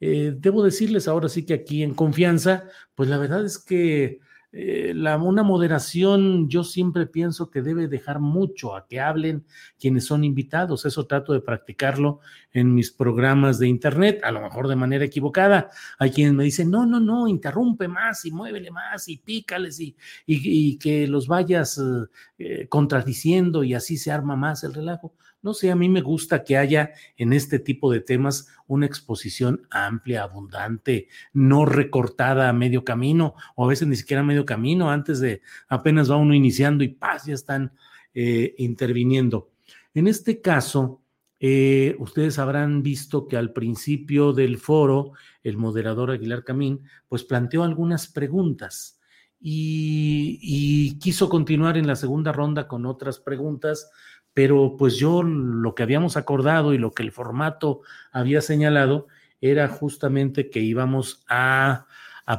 Eh, 0.00 0.34
debo 0.36 0.62
decirles 0.62 1.08
ahora 1.08 1.28
sí 1.28 1.46
que 1.46 1.54
aquí 1.54 1.82
en 1.82 1.94
confianza, 1.94 2.64
pues 2.94 3.08
la 3.08 3.16
verdad 3.16 3.44
es 3.44 3.58
que 3.58 4.20
eh, 4.56 4.92
la, 4.94 5.16
una 5.16 5.42
moderación 5.42 6.48
yo 6.48 6.62
siempre 6.62 7.06
pienso 7.06 7.50
que 7.50 7.62
debe 7.62 7.88
dejar 7.88 8.20
mucho 8.20 8.76
a 8.76 8.86
que 8.86 9.00
hablen 9.00 9.44
quienes 9.78 10.04
son 10.04 10.24
invitados. 10.24 10.84
Eso 10.84 11.06
trato 11.06 11.32
de 11.32 11.40
practicarlo 11.40 12.20
en 12.52 12.74
mis 12.74 12.90
programas 12.90 13.58
de 13.58 13.68
internet, 13.68 14.20
a 14.24 14.30
lo 14.30 14.40
mejor 14.40 14.68
de 14.68 14.76
manera 14.76 15.04
equivocada. 15.04 15.70
Hay 15.98 16.10
quienes 16.10 16.34
me 16.34 16.44
dicen, 16.44 16.70
no, 16.70 16.86
no, 16.86 17.00
no, 17.00 17.26
interrumpe 17.28 17.88
más 17.88 18.24
y 18.24 18.32
muévele 18.32 18.70
más 18.70 19.08
y 19.08 19.18
pícales 19.18 19.78
y, 19.80 19.96
y, 20.26 20.76
que 20.78 21.06
los 21.06 21.28
vayas 21.28 21.80
eh, 22.38 22.68
contradiciendo 22.68 23.64
y 23.64 23.74
así 23.74 23.96
se 23.96 24.12
arma 24.12 24.36
más 24.36 24.64
el 24.64 24.74
relajo. 24.74 25.14
No 25.44 25.52
sé, 25.52 25.70
a 25.70 25.76
mí 25.76 25.90
me 25.90 26.00
gusta 26.00 26.42
que 26.42 26.56
haya 26.56 26.92
en 27.18 27.34
este 27.34 27.58
tipo 27.58 27.92
de 27.92 28.00
temas 28.00 28.48
una 28.66 28.86
exposición 28.86 29.68
amplia, 29.70 30.22
abundante, 30.22 31.08
no 31.34 31.66
recortada 31.66 32.48
a 32.48 32.54
medio 32.54 32.82
camino, 32.82 33.34
o 33.54 33.66
a 33.66 33.68
veces 33.68 33.86
ni 33.86 33.94
siquiera 33.94 34.22
a 34.22 34.24
medio 34.24 34.46
camino, 34.46 34.90
antes 34.90 35.20
de 35.20 35.42
apenas 35.68 36.10
va 36.10 36.16
uno 36.16 36.34
iniciando 36.34 36.82
y 36.82 36.88
paz, 36.88 37.26
ya 37.26 37.34
están 37.34 37.74
eh, 38.14 38.54
interviniendo. 38.56 39.50
En 39.92 40.08
este 40.08 40.40
caso, 40.40 41.02
eh, 41.38 41.94
ustedes 41.98 42.38
habrán 42.38 42.82
visto 42.82 43.28
que 43.28 43.36
al 43.36 43.52
principio 43.52 44.32
del 44.32 44.56
foro, 44.56 45.12
el 45.42 45.58
moderador 45.58 46.10
Aguilar 46.10 46.42
Camín, 46.42 46.84
pues 47.06 47.22
planteó 47.22 47.64
algunas 47.64 48.08
preguntas 48.08 48.98
y, 49.38 50.38
y 50.40 50.98
quiso 51.00 51.28
continuar 51.28 51.76
en 51.76 51.86
la 51.86 51.96
segunda 51.96 52.32
ronda 52.32 52.66
con 52.66 52.86
otras 52.86 53.18
preguntas 53.18 53.90
pero 54.34 54.76
pues 54.76 54.96
yo 54.96 55.22
lo 55.22 55.74
que 55.74 55.84
habíamos 55.84 56.16
acordado 56.16 56.74
y 56.74 56.78
lo 56.78 56.92
que 56.92 57.04
el 57.04 57.12
formato 57.12 57.80
había 58.10 58.42
señalado 58.42 59.06
era 59.40 59.68
justamente 59.68 60.50
que 60.50 60.60
íbamos 60.60 61.24
a, 61.28 61.86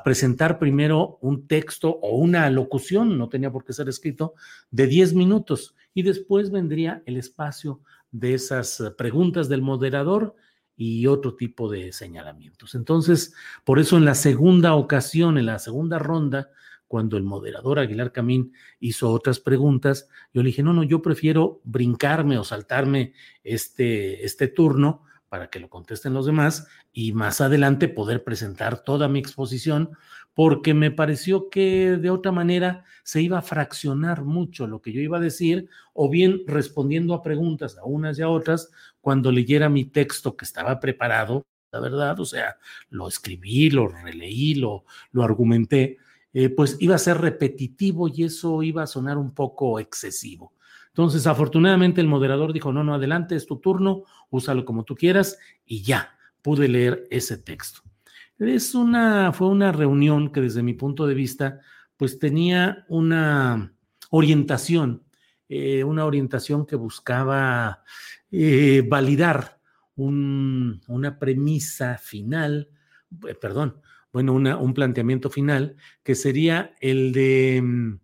presentar 0.03 0.57
primero 0.57 1.19
un 1.21 1.47
texto 1.47 1.99
o 2.01 2.17
una 2.17 2.49
locución, 2.49 3.19
no 3.19 3.29
tenía 3.29 3.51
por 3.51 3.63
qué 3.63 3.71
ser 3.71 3.87
escrito, 3.87 4.33
de 4.71 4.87
10 4.87 5.13
minutos 5.13 5.75
y 5.93 6.01
después 6.01 6.49
vendría 6.49 7.03
el 7.05 7.17
espacio 7.17 7.81
de 8.11 8.33
esas 8.33 8.81
preguntas 8.97 9.47
del 9.47 9.61
moderador 9.61 10.35
y 10.75 11.05
otro 11.05 11.35
tipo 11.35 11.69
de 11.69 11.93
señalamientos. 11.93 12.73
Entonces, 12.73 13.35
por 13.63 13.77
eso 13.77 13.95
en 13.97 14.05
la 14.05 14.15
segunda 14.15 14.73
ocasión, 14.73 15.37
en 15.37 15.45
la 15.45 15.59
segunda 15.59 15.99
ronda, 15.99 16.49
cuando 16.95 17.17
el 17.17 17.23
moderador 17.23 17.77
Aguilar 17.77 18.13
Camín 18.13 18.53
hizo 18.79 19.11
otras 19.11 19.41
preguntas, 19.41 20.07
yo 20.33 20.41
le 20.41 20.47
dije, 20.47 20.63
no, 20.63 20.71
no, 20.71 20.81
yo 20.81 21.01
prefiero 21.01 21.59
brincarme 21.65 22.37
o 22.37 22.45
saltarme 22.45 23.11
este, 23.43 24.23
este 24.23 24.47
turno 24.47 25.03
para 25.27 25.49
que 25.49 25.59
lo 25.59 25.69
contesten 25.69 26.13
los 26.13 26.25
demás 26.25 26.69
y 26.93 27.11
más 27.11 27.41
adelante 27.41 27.89
poder 27.89 28.23
presentar 28.23 28.81
toda 28.81 29.09
mi 29.09 29.19
exposición, 29.19 29.89
porque 30.33 30.73
me 30.73 30.89
pareció 30.89 31.49
que 31.49 31.97
de 31.97 32.09
otra 32.09 32.31
manera 32.31 32.85
se 33.03 33.21
iba 33.21 33.39
a 33.39 33.41
fraccionar 33.41 34.23
mucho 34.23 34.65
lo 34.65 34.81
que 34.81 34.93
yo 34.93 35.01
iba 35.01 35.17
a 35.17 35.19
decir, 35.19 35.67
o 35.91 36.09
bien 36.09 36.43
respondiendo 36.47 37.13
a 37.13 37.21
preguntas 37.21 37.77
a 37.77 37.83
unas 37.83 38.17
y 38.19 38.21
a 38.21 38.29
otras, 38.29 38.71
cuando 39.01 39.33
leyera 39.33 39.67
mi 39.67 39.83
texto 39.83 40.37
que 40.37 40.45
estaba 40.45 40.79
preparado, 40.79 41.45
la 41.73 41.81
verdad, 41.81 42.17
o 42.21 42.25
sea, 42.25 42.55
lo 42.87 43.09
escribí, 43.09 43.69
lo 43.69 43.89
releí, 43.89 44.55
lo, 44.55 44.85
lo 45.11 45.23
argumenté, 45.23 45.97
eh, 46.37 46.49
pues 46.49 46.75
iba 46.81 46.95
a 46.95 46.97
ser 46.97 47.21
repetitivo 47.21 48.09
y 48.09 48.25
eso 48.25 48.61
iba 48.61 48.83
a 48.83 48.87
sonar 48.87 49.17
un 49.17 49.33
poco 49.33 49.79
excesivo. 49.79 50.51
Entonces, 50.89 51.27
afortunadamente 51.27 52.01
el 52.01 52.07
moderador 52.07 52.51
dijo, 52.51 52.73
no, 52.73 52.83
no, 52.83 52.93
adelante, 52.93 53.37
es 53.37 53.45
tu 53.45 53.59
turno, 53.59 54.03
úsalo 54.29 54.65
como 54.65 54.83
tú 54.83 54.95
quieras 54.95 55.39
y 55.65 55.81
ya, 55.81 56.17
pude 56.41 56.67
leer 56.67 57.07
ese 57.09 57.37
texto. 57.37 57.83
Es 58.37 58.75
una, 58.75 59.31
fue 59.31 59.47
una 59.47 59.71
reunión 59.71 60.29
que 60.29 60.41
desde 60.41 60.61
mi 60.61 60.73
punto 60.73 61.07
de 61.07 61.13
vista, 61.13 61.61
pues 61.95 62.19
tenía 62.19 62.85
una 62.89 63.73
orientación, 64.09 65.03
eh, 65.47 65.85
una 65.85 66.03
orientación 66.03 66.65
que 66.65 66.75
buscaba 66.75 67.81
eh, 68.29 68.85
validar 68.85 69.61
una 69.95 71.17
premisa 71.17 71.97
final, 71.97 72.67
perdón, 73.39 73.79
bueno, 74.15 74.31
un 74.31 74.73
planteamiento 74.73 75.29
final, 75.29 75.75
que 76.01 76.15
sería 76.15 76.73
el 76.79 77.11
de, 77.11 77.61
mm, 77.61 77.99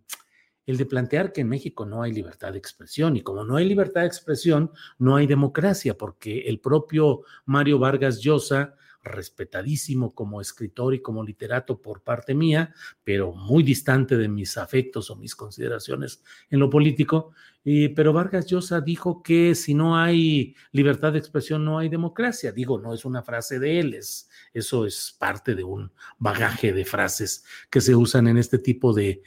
el 0.66 0.76
de 0.76 0.86
plantear 0.86 1.32
que 1.32 1.40
en 1.40 1.48
México 1.48 1.86
no 1.86 2.04
hay 2.04 2.12
libertad 2.12 2.52
de 2.52 2.58
expresión 2.58 3.16
y 3.16 3.22
como 3.22 3.46
no 3.46 3.56
hay 3.56 3.66
libertad 3.66 4.02
de 4.02 4.08
expresión, 4.08 4.72
no 5.00 5.16
hay 5.16 5.26
democracia, 5.26 5.98
porque 5.98 6.42
el 6.50 6.60
propio 6.60 7.22
Mario 7.46 7.80
Vargas 7.80 8.20
Llosa 8.20 8.76
respetadísimo 9.04 10.14
como 10.14 10.42
escritor 10.42 10.94
y 10.94 11.02
como 11.02 11.24
literato 11.24 11.82
por 11.82 12.04
parte 12.04 12.34
mía, 12.34 12.74
pero 13.04 13.34
muy 13.34 13.64
distante 13.64 14.18
de 14.18 14.28
mis 14.28 14.58
afectos 14.58 15.10
o 15.10 15.16
mis 15.16 15.36
consideraciones 15.36 16.24
en 16.50 16.60
lo 16.60 16.70
político. 16.70 17.34
Y, 17.64 17.90
pero 17.90 18.14
Vargas 18.14 18.48
Llosa 18.48 18.82
dijo 18.82 19.22
que 19.22 19.54
si 19.56 19.74
no 19.74 19.98
hay 19.98 20.56
libertad 20.72 21.14
de 21.14 21.20
expresión, 21.20 21.64
no 21.64 21.78
hay 21.78 21.90
democracia. 21.90 22.52
Digo, 22.52 22.80
no 22.80 22.94
es 22.94 23.06
una 23.06 23.24
frase 23.24 23.60
de 23.60 23.80
él, 23.80 23.94
es, 23.94 24.30
eso 24.54 24.86
es 24.86 25.16
parte 25.18 25.56
de 25.56 25.64
un 25.64 25.92
bagaje 26.18 26.74
de 26.74 26.86
frases 26.86 27.44
que 27.70 27.82
se 27.82 27.96
usan 27.96 28.28
en 28.28 28.38
este 28.38 28.58
tipo 28.60 28.94
de, 28.94 29.24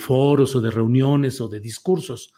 foros 0.00 0.54
o 0.56 0.60
de 0.60 0.70
reuniones 0.70 1.40
o 1.40 1.48
de 1.48 1.60
discursos. 1.60 2.32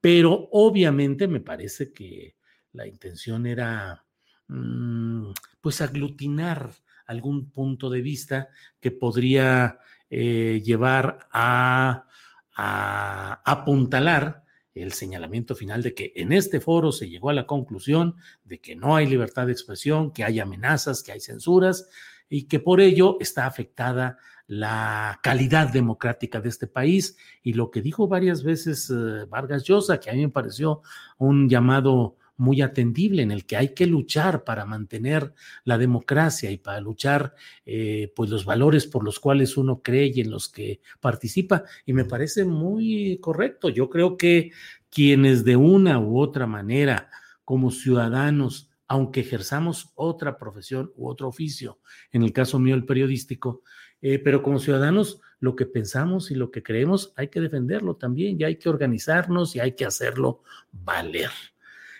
Pero 0.00 0.48
obviamente 0.52 1.28
me 1.28 1.40
parece 1.40 1.92
que 1.92 2.36
la 2.72 2.86
intención 2.86 3.46
era 3.46 4.04
Mm, 4.48 5.32
pues 5.64 5.80
aglutinar 5.80 6.72
algún 7.06 7.50
punto 7.50 7.88
de 7.88 8.02
vista 8.02 8.50
que 8.80 8.90
podría 8.90 9.78
eh, 10.10 10.60
llevar 10.62 11.26
a, 11.32 12.06
apuntalar 12.54 14.44
el 14.74 14.92
señalamiento 14.92 15.56
final 15.56 15.82
de 15.82 15.94
que 15.94 16.12
en 16.16 16.34
este 16.34 16.60
foro 16.60 16.92
se 16.92 17.08
llegó 17.08 17.30
a 17.30 17.32
la 17.32 17.46
conclusión 17.46 18.16
de 18.44 18.60
que 18.60 18.76
no 18.76 18.94
hay 18.94 19.06
libertad 19.06 19.46
de 19.46 19.52
expresión, 19.52 20.12
que 20.12 20.22
hay 20.22 20.38
amenazas, 20.38 21.02
que 21.02 21.12
hay 21.12 21.20
censuras 21.20 21.88
y 22.28 22.46
que 22.46 22.60
por 22.60 22.82
ello 22.82 23.16
está 23.20 23.46
afectada 23.46 24.18
la 24.46 25.18
calidad 25.22 25.72
democrática 25.72 26.42
de 26.42 26.50
este 26.50 26.66
país. 26.66 27.16
Y 27.42 27.54
lo 27.54 27.70
que 27.70 27.80
dijo 27.80 28.06
varias 28.06 28.42
veces 28.42 28.90
eh, 28.90 29.24
Vargas 29.30 29.64
Llosa, 29.64 29.98
que 29.98 30.10
a 30.10 30.12
mí 30.12 30.20
me 30.20 30.30
pareció 30.30 30.82
un 31.16 31.48
llamado 31.48 32.18
muy 32.36 32.62
atendible 32.62 33.22
en 33.22 33.30
el 33.30 33.46
que 33.46 33.56
hay 33.56 33.74
que 33.74 33.86
luchar 33.86 34.44
para 34.44 34.64
mantener 34.64 35.34
la 35.64 35.78
democracia 35.78 36.50
y 36.50 36.58
para 36.58 36.80
luchar 36.80 37.34
eh, 37.64 38.12
pues 38.14 38.30
los 38.30 38.44
valores 38.44 38.86
por 38.86 39.04
los 39.04 39.20
cuales 39.20 39.56
uno 39.56 39.82
cree 39.82 40.12
y 40.14 40.20
en 40.20 40.30
los 40.30 40.48
que 40.48 40.80
participa. 41.00 41.64
Y 41.86 41.92
me 41.92 42.04
parece 42.04 42.44
muy 42.44 43.18
correcto. 43.20 43.68
Yo 43.68 43.88
creo 43.88 44.16
que 44.16 44.52
quienes 44.90 45.44
de 45.44 45.56
una 45.56 45.98
u 46.00 46.18
otra 46.18 46.46
manera 46.46 47.10
como 47.44 47.70
ciudadanos, 47.70 48.70
aunque 48.88 49.20
ejerzamos 49.20 49.92
otra 49.94 50.38
profesión 50.38 50.92
u 50.96 51.08
otro 51.08 51.28
oficio, 51.28 51.78
en 52.12 52.22
el 52.22 52.32
caso 52.32 52.58
mío 52.58 52.74
el 52.74 52.84
periodístico, 52.84 53.62
eh, 54.02 54.18
pero 54.18 54.42
como 54.42 54.58
ciudadanos 54.58 55.20
lo 55.40 55.56
que 55.56 55.66
pensamos 55.66 56.30
y 56.30 56.34
lo 56.34 56.50
que 56.50 56.62
creemos 56.62 57.12
hay 57.16 57.28
que 57.28 57.40
defenderlo 57.40 57.96
también 57.96 58.40
y 58.40 58.44
hay 58.44 58.56
que 58.56 58.68
organizarnos 58.68 59.56
y 59.56 59.60
hay 59.60 59.72
que 59.72 59.84
hacerlo 59.84 60.42
valer. 60.72 61.30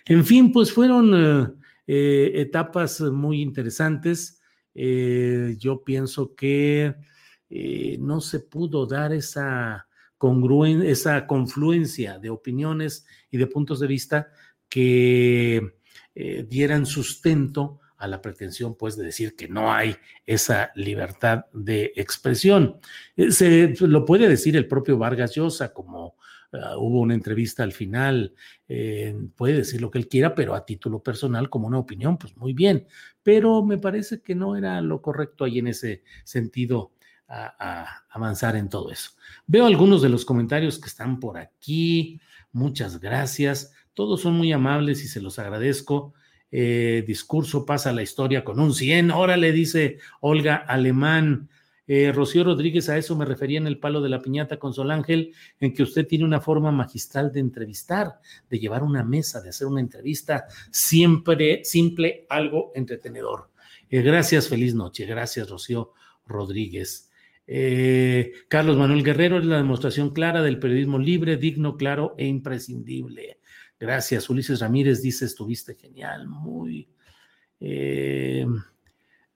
En 0.07 0.25
fin, 0.25 0.53
pues 0.53 0.73
fueron 0.73 1.15
eh, 1.15 1.49
eh, 1.87 2.33
etapas 2.35 3.01
muy 3.01 3.41
interesantes. 3.41 4.41
Eh, 4.75 5.57
yo 5.59 5.83
pienso 5.83 6.35
que 6.35 6.95
no 8.01 8.21
se 8.21 8.41
pudo 8.41 8.85
dar 8.85 9.13
esa 9.13 9.87
congruencia, 10.19 10.91
esa 10.91 11.27
confluencia 11.27 12.19
de 12.19 12.31
opiniones 12.31 13.07
y 13.31 13.39
de 13.39 13.47
puntos 13.47 13.79
de 13.79 13.87
vista 13.87 14.29
que 14.69 15.77
dieran 16.49 16.85
sustento 16.85 17.81
a 17.97 18.09
la 18.09 18.21
pretensión, 18.21 18.75
pues, 18.77 18.97
de 18.97 19.05
decir 19.05 19.37
que 19.37 19.47
no 19.47 19.73
hay 19.73 19.95
esa 20.27 20.73
libertad 20.75 21.45
de 21.53 21.93
expresión. 21.95 22.81
Se 23.31 23.73
lo 23.81 24.05
puede 24.05 24.29
decir 24.29 24.57
el 24.57 24.67
propio 24.67 24.99
Vargas 24.99 25.37
Llosa 25.37 25.73
como 25.73 26.17
Ah, 26.63 26.77
hubo 26.79 27.01
una 27.01 27.15
entrevista 27.15 27.63
al 27.63 27.73
final, 27.73 28.35
eh, 28.69 29.17
puede 29.35 29.55
decir 29.55 29.81
lo 29.81 29.91
que 29.91 29.99
él 29.99 30.09
quiera, 30.09 30.35
pero 30.35 30.55
a 30.55 30.65
título 30.65 31.03
personal, 31.03 31.51
como 31.51 31.67
una 31.67 31.79
opinión, 31.79 32.19
pues 32.19 32.37
muy 32.37 32.53
bien. 32.53 32.87
Pero 33.23 33.65
me 33.65 33.79
parece 33.79 34.21
que 34.21 34.35
no 34.35 34.57
era 34.57 34.81
lo 34.81 35.03
correcto 35.03 35.45
ahí 35.45 35.59
en 35.59 35.69
ese 35.69 36.03
sentido 36.25 36.93
a, 37.29 38.05
avanzar 38.11 38.55
en 38.57 38.69
todo 38.69 38.91
eso. 38.93 39.11
Veo 39.47 39.67
algunos 39.67 40.03
de 40.03 40.09
los 40.09 40.25
comentarios 40.25 40.79
que 40.79 40.89
están 40.89 41.19
por 41.19 41.39
aquí. 41.39 42.21
Muchas 42.53 43.01
gracias. 43.01 43.73
Todos 43.95 44.21
son 44.21 44.35
muy 44.35 44.53
amables 44.53 45.03
y 45.03 45.09
se 45.09 45.21
los 45.21 45.39
agradezco. 45.39 46.15
Eh, 46.51 47.03
discurso 47.07 47.67
pasa 47.67 47.93
la 47.93 48.03
historia 48.03 48.45
con 48.45 48.61
un 48.61 48.75
100. 48.75 49.13
le 49.41 49.53
dice 49.53 49.99
Olga 50.21 50.57
Alemán. 50.57 51.49
Eh, 51.87 52.13
Rocío 52.13 52.45
Rodríguez, 52.45 52.89
a 52.89 52.97
eso 52.97 53.15
me 53.17 53.27
refería 53.27 53.59
en 53.59 53.67
el 53.67 53.79
palo 53.79 54.01
de 54.01 54.09
la 54.09 54.23
piñata 54.23 54.59
con 54.59 54.73
Sol 54.73 54.91
Ángel, 54.91 55.35
en 55.61 55.75
que 55.75 55.83
usted 55.83 56.07
tiene 56.07 56.25
una 56.25 56.41
forma 56.41 56.73
magistral 56.73 57.31
de 57.31 57.41
entrevistar, 57.41 58.21
de 58.49 58.59
llevar 58.59 58.83
una 58.83 59.05
mesa, 59.05 59.43
de 59.43 59.51
hacer 59.51 59.67
una 59.67 59.81
entrevista 59.81 60.47
siempre 60.71 61.63
simple, 61.65 62.27
algo 62.31 62.73
entretenedor. 62.75 63.51
Eh, 63.91 64.01
gracias, 64.03 64.49
feliz 64.49 64.75
noche. 64.75 65.05
Gracias, 65.05 65.49
Rocío 65.51 65.93
Rodríguez. 66.27 67.11
Eh, 67.47 68.33
Carlos 68.49 68.79
Manuel 68.79 69.05
Guerrero 69.05 69.39
es 69.39 69.45
la 69.45 69.59
demostración 69.59 70.11
clara 70.11 70.41
del 70.43 70.59
periodismo 70.59 70.99
libre, 70.99 71.37
digno, 71.37 71.77
claro 71.77 72.15
e 72.17 72.27
imprescindible. 72.27 73.41
Gracias. 73.79 74.31
Ulises 74.31 74.61
Ramírez 74.61 75.03
dice, 75.03 75.27
estuviste 75.27 75.75
genial, 75.75 76.29
muy... 76.29 76.89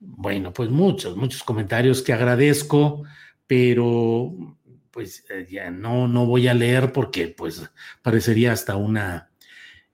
Bueno, 0.01 0.53
pues 0.53 0.71
muchos, 0.71 1.17
muchos 1.17 1.43
comentarios 1.43 2.03
que 2.03 2.13
agradezco, 2.13 3.03
pero 3.47 4.33
pues 4.91 5.25
eh, 5.31 5.47
ya 5.51 5.71
no, 5.71 6.07
no 6.07 6.27
voy 6.27 6.49
a 6.49 6.55
leer 6.55 6.93
porque 6.93 7.29
pues 7.29 7.69
parecería 8.03 8.53
hasta 8.53 8.77
una, 8.77 9.31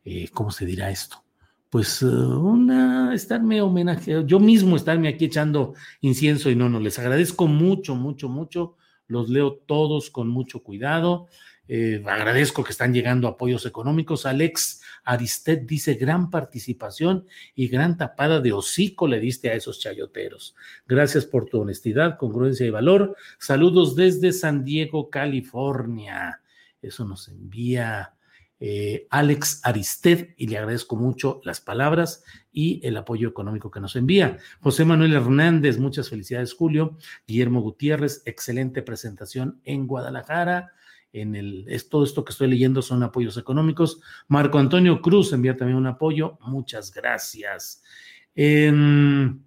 eh, 0.05 0.29
¿cómo 0.33 0.51
se 0.51 0.67
dirá 0.67 0.91
esto? 0.91 1.25
Pues 1.71 2.03
eh, 2.03 2.07
una, 2.07 3.15
estarme 3.15 3.63
homenaje, 3.63 4.25
yo 4.27 4.41
mismo 4.41 4.77
estarme 4.77 5.09
aquí 5.09 5.25
echando 5.27 5.75
incienso 6.03 6.51
y 6.51 6.57
no, 6.57 6.69
no, 6.69 6.81
les 6.81 6.99
agradezco 6.99 7.47
mucho, 7.47 7.95
mucho, 7.95 8.29
mucho, 8.29 8.77
los 9.15 9.31
leo 9.31 9.55
todos 9.55 10.11
con 10.11 10.29
mucho 10.29 10.63
cuidado, 10.63 11.29
eh, 11.67 12.03
agradezco 12.07 12.63
que 12.63 12.73
están 12.73 12.93
llegando 12.93 13.27
apoyos 13.27 13.65
económicos. 13.65 14.27
Alex 14.27 14.83
Aristet 15.05 15.67
dice 15.67 15.95
gran 15.95 16.29
participación 16.29 17.27
y 17.55 17.69
gran 17.69 17.97
tapada 17.97 18.41
de 18.41 18.53
hocico 18.53 19.09
le 19.09 19.19
diste 19.19 19.49
a 19.49 19.55
esos 19.55 19.81
chayoteros. 19.81 20.55
Gracias 20.87 21.25
por 21.25 21.47
tu 21.47 21.61
honestidad, 21.61 22.19
congruencia 22.19 22.67
y 22.67 22.71
valor. 22.71 23.17
Saludos 23.39 23.97
desde 23.97 24.33
San 24.33 24.65
Diego, 24.65 25.09
California. 25.09 26.43
Eso 26.83 27.07
nos 27.07 27.29
envía 27.29 28.13
eh, 28.61 29.07
Alex 29.11 29.61
Aristed 29.65 30.31
y 30.37 30.47
le 30.47 30.59
agradezco 30.59 30.97
mucho 30.97 31.41
las 31.45 31.61
palabras 31.61 32.25
y 32.53 32.81
el 32.87 32.97
apoyo 32.97 33.29
económico 33.29 33.71
que 33.71 33.81
nos 33.81 33.97
envía. 33.97 34.39
José 34.61 34.85
Manuel 34.85 35.13
Hernández, 35.13 35.79
muchas 35.79 36.09
felicidades, 36.09 36.55
Julio. 36.55 36.97
Guillermo 37.27 37.61
Gutiérrez, 37.61 38.23
excelente 38.25 38.83
presentación 38.83 39.61
en 39.65 39.87
Guadalajara 39.87 40.73
en 41.15 41.37
el, 41.37 41.65
es, 41.69 41.89
todo 41.89 42.05
esto 42.05 42.25
que 42.25 42.33
estoy 42.33 42.49
leyendo 42.49 42.83
son 42.83 43.03
apoyos 43.03 43.37
económicos. 43.39 44.01
Marco 44.27 44.59
Antonio 44.59 45.01
Cruz 45.01 45.33
envía 45.33 45.57
también 45.57 45.79
un 45.79 45.87
apoyo. 45.87 46.39
Muchas 46.41 46.93
gracias. 46.93 47.83
En, 48.35 49.47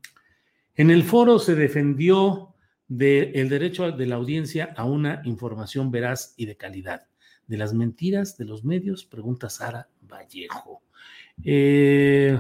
el 0.78 1.04
foro 1.04 1.40
se 1.40 1.56
defendió 1.56 2.56
del 2.88 3.50
derecho 3.50 3.92
de 3.92 4.06
la 4.06 4.16
audiencia 4.16 4.74
a 4.78 4.86
una 4.86 5.22
información 5.26 5.92
veraz 5.92 6.34
y 6.38 6.46
de 6.46 6.56
calidad. 6.56 7.08
De 7.48 7.58
las 7.58 7.74
mentiras 7.74 8.38
de 8.38 8.46
los 8.46 8.64
medios, 8.64 9.06
pregunta 9.06 9.50
Sara 9.50 9.90
Vallejo. 10.02 10.84
Eh, 11.44 12.38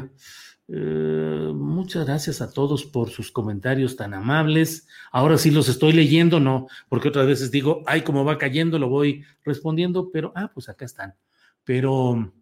eh, 0.69 1.51
muchas 1.53 2.05
gracias 2.05 2.41
a 2.41 2.51
todos 2.51 2.83
por 2.83 3.09
sus 3.09 3.31
comentarios 3.31 3.95
tan 3.95 4.13
amables. 4.13 4.87
Ahora 5.11 5.37
sí 5.37 5.49
los 5.51 5.69
estoy 5.69 5.93
leyendo, 5.93 6.39
no, 6.39 6.67
porque 6.89 7.07
otras 7.07 7.25
veces 7.25 7.51
digo, 7.51 7.83
ay, 7.85 8.01
como 8.01 8.25
va 8.25 8.37
cayendo, 8.37 8.77
lo 8.79 8.89
voy 8.89 9.23
respondiendo, 9.45 10.11
pero, 10.11 10.33
ah, 10.35 10.51
pues 10.53 10.67
acá 10.67 10.85
están. 10.85 11.15
Pero, 11.63 12.33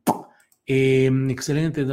eh, 0.65 1.11
excelente. 1.29 1.85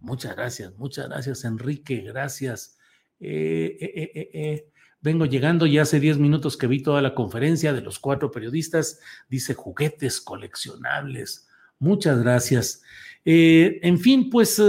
muchas 0.00 0.34
gracias, 0.34 0.74
muchas 0.76 1.08
gracias, 1.08 1.44
Enrique, 1.44 2.00
gracias. 2.00 2.78
Eh, 3.20 4.66
vengo 5.00 5.26
llegando, 5.26 5.66
ya 5.66 5.82
hace 5.82 6.00
10 6.00 6.18
minutos 6.18 6.56
que 6.56 6.66
vi 6.66 6.82
toda 6.82 7.02
la 7.02 7.14
conferencia 7.14 7.72
de 7.72 7.80
los 7.80 7.98
cuatro 7.98 8.30
periodistas, 8.30 9.00
dice 9.28 9.54
juguetes 9.54 10.20
coleccionables. 10.20 11.48
Muchas 11.78 12.22
gracias. 12.22 12.82
en 13.24 13.98
fin, 13.98 14.30
pues 14.30 14.60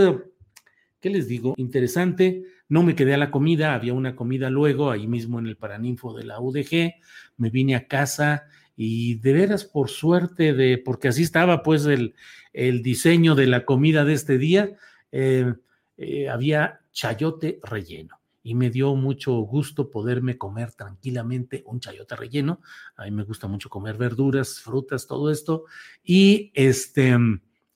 ¿qué 1.00 1.10
les 1.10 1.28
digo? 1.28 1.54
Interesante. 1.58 2.44
No 2.68 2.82
me 2.82 2.96
quedé 2.96 3.14
a 3.14 3.18
la 3.18 3.30
comida, 3.30 3.76
había 3.76 3.94
una 3.94 4.16
comida 4.16 4.50
luego, 4.50 4.90
ahí 4.90 5.08
mismo 5.08 5.40
en 5.40 5.46
el 5.46 5.56
Paraninfo 5.56 6.14
de 6.14 6.24
la 6.24 6.40
UDG. 6.40 6.96
Me 7.38 7.50
vine 7.52 7.76
a 7.76 7.88
casa 7.88 8.48
y 8.76 9.16
de 9.16 9.34
veras 9.34 9.66
por 9.66 9.90
suerte 9.90 10.54
de, 10.54 10.78
porque 10.78 11.08
así 11.08 11.24
estaba 11.24 11.64
pues 11.64 11.86
el, 11.86 12.16
el 12.54 12.82
diseño 12.82 13.36
de 13.36 13.48
la 13.48 13.66
comida 13.66 14.04
de 14.04 14.14
este 14.14 14.38
día, 14.38 14.72
eh, 15.12 15.54
eh, 15.98 16.30
había 16.30 16.82
chayote 16.92 17.60
relleno 17.64 18.20
y 18.46 18.54
me 18.54 18.70
dio 18.70 18.94
mucho 18.94 19.34
gusto 19.38 19.90
poderme 19.90 20.38
comer 20.38 20.72
tranquilamente 20.74 21.64
un 21.66 21.80
chayote 21.80 22.16
relleno. 22.16 22.62
A 22.96 23.06
mí 23.06 23.12
me 23.12 23.24
gusta 23.24 23.48
mucho 23.48 23.72
comer 23.72 23.98
verduras, 23.98 24.60
frutas, 24.60 25.08
todo 25.08 25.32
esto. 25.32 25.66
Y 26.04 26.52
este, 26.54 27.18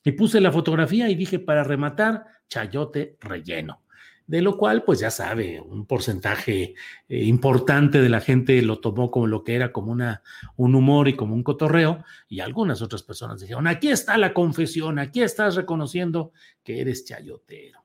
y 0.03 0.11
puse 0.11 0.39
la 0.39 0.51
fotografía 0.51 1.09
y 1.09 1.15
dije, 1.15 1.39
para 1.39 1.63
rematar, 1.63 2.23
chayote 2.47 3.17
relleno. 3.19 3.81
De 4.27 4.43
lo 4.43 4.57
cual, 4.57 4.83
pues 4.83 4.99
ya 4.99 5.09
sabe, 5.09 5.59
un 5.59 5.87
porcentaje 5.87 6.75
eh, 7.07 7.23
importante 7.23 7.99
de 7.99 8.09
la 8.09 8.21
gente 8.21 8.61
lo 8.61 8.79
tomó 8.79 9.09
como 9.09 9.25
lo 9.25 9.43
que 9.43 9.55
era, 9.55 9.71
como 9.71 9.91
una, 9.91 10.21
un 10.55 10.75
humor 10.75 11.07
y 11.07 11.15
como 11.15 11.33
un 11.33 11.41
cotorreo, 11.41 12.03
y 12.27 12.41
algunas 12.41 12.83
otras 12.83 13.01
personas 13.01 13.41
dijeron, 13.41 13.65
aquí 13.65 13.89
está 13.89 14.19
la 14.19 14.35
confesión, 14.35 14.99
aquí 14.99 15.23
estás 15.23 15.55
reconociendo 15.55 16.31
que 16.63 16.79
eres 16.79 17.05
chayotero. 17.05 17.83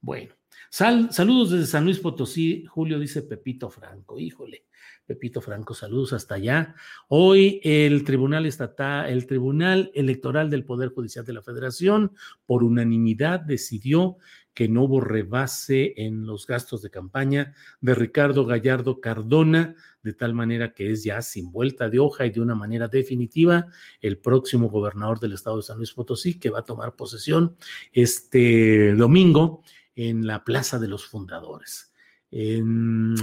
Bueno, 0.00 0.34
saludos 0.74 1.50
desde 1.50 1.66
San 1.66 1.84
Luis 1.84 2.00
Potosí, 2.00 2.64
Julio 2.66 2.98
dice 2.98 3.22
Pepito 3.22 3.70
Franco, 3.70 4.18
híjole, 4.18 4.64
Pepito 5.06 5.40
Franco, 5.40 5.72
saludos 5.72 6.12
hasta 6.12 6.34
allá. 6.34 6.74
Hoy 7.06 7.60
el 7.62 8.02
Tribunal 8.02 8.44
Estatal, 8.44 9.08
el 9.08 9.26
Tribunal 9.26 9.92
Electoral 9.94 10.50
del 10.50 10.64
Poder 10.64 10.88
Judicial 10.88 11.24
de 11.24 11.32
la 11.32 11.42
Federación, 11.42 12.12
por 12.44 12.64
unanimidad 12.64 13.38
decidió 13.38 14.16
que 14.52 14.68
no 14.68 14.84
hubo 14.84 15.00
rebase 15.00 15.94
en 15.96 16.26
los 16.26 16.44
gastos 16.44 16.82
de 16.82 16.90
campaña 16.90 17.54
de 17.80 17.94
Ricardo 17.94 18.44
Gallardo 18.44 19.00
Cardona, 19.00 19.76
de 20.02 20.12
tal 20.12 20.34
manera 20.34 20.74
que 20.74 20.90
es 20.90 21.04
ya 21.04 21.22
sin 21.22 21.52
vuelta 21.52 21.88
de 21.88 22.00
hoja 22.00 22.26
y 22.26 22.30
de 22.30 22.40
una 22.40 22.56
manera 22.56 22.88
definitiva 22.88 23.68
el 24.00 24.18
próximo 24.18 24.70
gobernador 24.70 25.20
del 25.20 25.34
estado 25.34 25.58
de 25.58 25.62
San 25.62 25.76
Luis 25.76 25.92
Potosí, 25.92 26.40
que 26.40 26.50
va 26.50 26.60
a 26.60 26.64
tomar 26.64 26.96
posesión 26.96 27.56
este 27.92 28.94
domingo 28.94 29.62
en 29.96 30.26
la 30.26 30.44
Plaza 30.44 30.78
de 30.78 30.88
los 30.88 31.06
Fundadores 31.06 31.94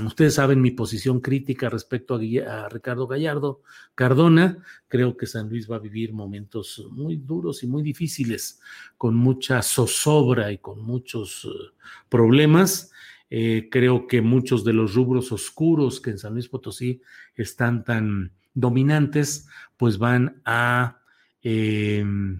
ustedes 0.06 0.36
saben 0.36 0.62
mi 0.62 0.72
posición 0.72 1.20
crítica 1.20 1.70
respecto 1.70 2.16
a, 2.16 2.70
Ricardo 2.70 3.08
Gallardo 3.08 3.62
Cardona. 3.94 4.58
Creo 4.88 5.18
que 5.18 5.26
San 5.26 5.50
Luis 5.50 5.70
va 5.70 5.76
a 5.76 5.80
vivir 5.80 6.14
momentos 6.14 6.88
muy 6.92 7.18
duros 7.18 7.62
y 7.64 7.68
muy 7.68 7.84
difíciles, 7.84 8.62
con 8.98 9.16
mucha 9.16 9.62
zozobra 9.62 10.52
y 10.52 10.60
con 10.60 10.82
muchos 10.82 11.46
eh, 11.46 11.74
problemas. 12.08 12.92
Eh, 13.30 13.68
creo 13.70 14.08
que 14.08 14.22
muchos 14.22 14.64
de 14.64 14.74
los 14.74 14.94
rubros 14.96 15.32
oscuros 15.32 16.00
que 16.00 16.12
en 16.12 16.18
San 16.18 16.34
Luis 16.34 16.48
Potosí 16.48 17.02
están 17.36 17.84
tan 17.84 18.32
dominantes, 18.54 19.48
pues 19.78 19.98
van 19.98 20.42
a... 20.46 21.02
Em, 21.42 22.40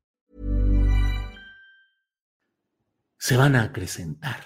Se 3.21 3.37
van 3.37 3.55
a 3.55 3.61
acrecentar. 3.61 4.37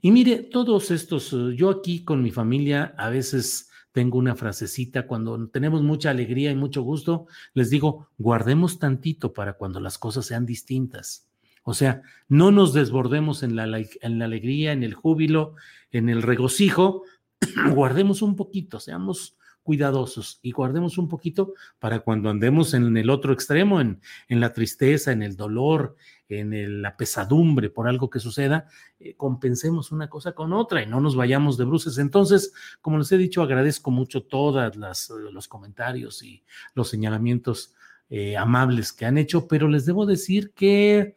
Y 0.00 0.10
mire, 0.10 0.38
todos 0.38 0.90
estos 0.90 1.34
eh, 1.34 1.54
yo 1.54 1.68
aquí 1.68 2.02
con 2.02 2.22
mi 2.22 2.30
familia 2.30 2.94
a 2.96 3.10
veces 3.10 3.68
tengo 3.92 4.16
una 4.16 4.34
frasecita 4.34 5.06
cuando 5.06 5.48
tenemos 5.48 5.82
mucha 5.82 6.08
alegría 6.08 6.50
y 6.50 6.56
mucho 6.56 6.80
gusto, 6.80 7.26
les 7.52 7.68
digo, 7.68 8.08
guardemos 8.16 8.78
tantito 8.78 9.34
para 9.34 9.52
cuando 9.52 9.80
las 9.80 9.98
cosas 9.98 10.24
sean 10.24 10.46
distintas. 10.46 11.28
O 11.62 11.74
sea, 11.74 12.00
no 12.26 12.50
nos 12.50 12.72
desbordemos 12.72 13.42
en 13.42 13.54
la, 13.54 13.66
en 13.66 14.18
la 14.18 14.24
alegría, 14.24 14.72
en 14.72 14.82
el 14.82 14.94
júbilo, 14.94 15.52
en 15.90 16.08
el 16.08 16.22
regocijo, 16.22 17.02
guardemos 17.74 18.22
un 18.22 18.34
poquito, 18.34 18.80
seamos 18.80 19.35
cuidadosos 19.66 20.38
y 20.42 20.52
guardemos 20.52 20.96
un 20.96 21.08
poquito 21.08 21.52
para 21.80 21.98
cuando 21.98 22.30
andemos 22.30 22.72
en 22.72 22.96
el 22.96 23.10
otro 23.10 23.32
extremo, 23.32 23.80
en, 23.80 24.00
en 24.28 24.38
la 24.38 24.52
tristeza, 24.52 25.10
en 25.10 25.24
el 25.24 25.36
dolor, 25.36 25.96
en 26.28 26.82
la 26.82 26.96
pesadumbre 26.96 27.68
por 27.68 27.88
algo 27.88 28.08
que 28.08 28.20
suceda, 28.20 28.68
eh, 29.00 29.16
compensemos 29.16 29.90
una 29.90 30.08
cosa 30.08 30.32
con 30.32 30.52
otra 30.52 30.82
y 30.82 30.86
no 30.86 31.00
nos 31.00 31.16
vayamos 31.16 31.56
de 31.56 31.64
bruces. 31.64 31.98
Entonces, 31.98 32.52
como 32.80 32.98
les 32.98 33.10
he 33.10 33.18
dicho, 33.18 33.42
agradezco 33.42 33.90
mucho 33.90 34.22
todos 34.22 34.76
los 34.76 35.48
comentarios 35.48 36.22
y 36.22 36.44
los 36.74 36.88
señalamientos 36.88 37.74
eh, 38.08 38.36
amables 38.36 38.92
que 38.92 39.04
han 39.04 39.18
hecho, 39.18 39.48
pero 39.48 39.66
les 39.66 39.84
debo 39.84 40.06
decir 40.06 40.52
que 40.52 41.16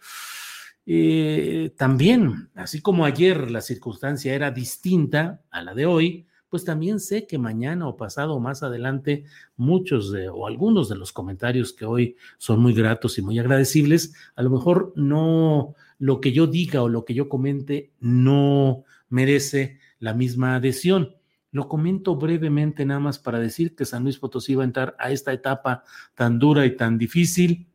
eh, 0.85 1.71
también, 1.77 2.49
así 2.55 2.81
como 2.81 3.05
ayer 3.05 3.51
la 3.51 3.61
circunstancia 3.61 4.33
era 4.33 4.49
distinta 4.49 5.43
a 5.51 5.61
la 5.61 5.75
de 5.75 5.85
hoy, 5.85 6.25
pues 6.49 6.65
también 6.65 6.99
sé 6.99 7.27
que 7.27 7.37
mañana 7.37 7.87
o 7.87 7.95
pasado 7.95 8.33
o 8.35 8.39
más 8.39 8.63
adelante 8.63 9.23
muchos 9.55 10.11
de, 10.11 10.29
o 10.29 10.47
algunos 10.47 10.89
de 10.89 10.95
los 10.95 11.13
comentarios 11.13 11.73
que 11.73 11.85
hoy 11.85 12.15
son 12.37 12.59
muy 12.59 12.73
gratos 12.73 13.17
y 13.17 13.21
muy 13.21 13.37
agradecibles, 13.39 14.13
a 14.35 14.43
lo 14.43 14.49
mejor 14.49 14.93
no 14.95 15.75
lo 15.99 16.21
que 16.21 16.31
yo 16.31 16.47
diga 16.47 16.81
o 16.81 16.89
lo 16.89 17.05
que 17.05 17.13
yo 17.13 17.29
comente 17.29 17.91
no 17.99 18.83
merece 19.09 19.79
la 19.99 20.13
misma 20.13 20.55
adhesión. 20.55 21.15
Lo 21.51 21.67
comento 21.67 22.15
brevemente 22.15 22.85
nada 22.85 22.99
más 22.99 23.19
para 23.19 23.39
decir 23.39 23.75
que 23.75 23.85
San 23.85 24.03
Luis 24.03 24.17
Potosí 24.17 24.55
va 24.55 24.63
a 24.63 24.67
entrar 24.67 24.95
a 24.99 25.11
esta 25.11 25.33
etapa 25.33 25.83
tan 26.15 26.39
dura 26.39 26.65
y 26.65 26.75
tan 26.75 26.97
difícil 26.97 27.67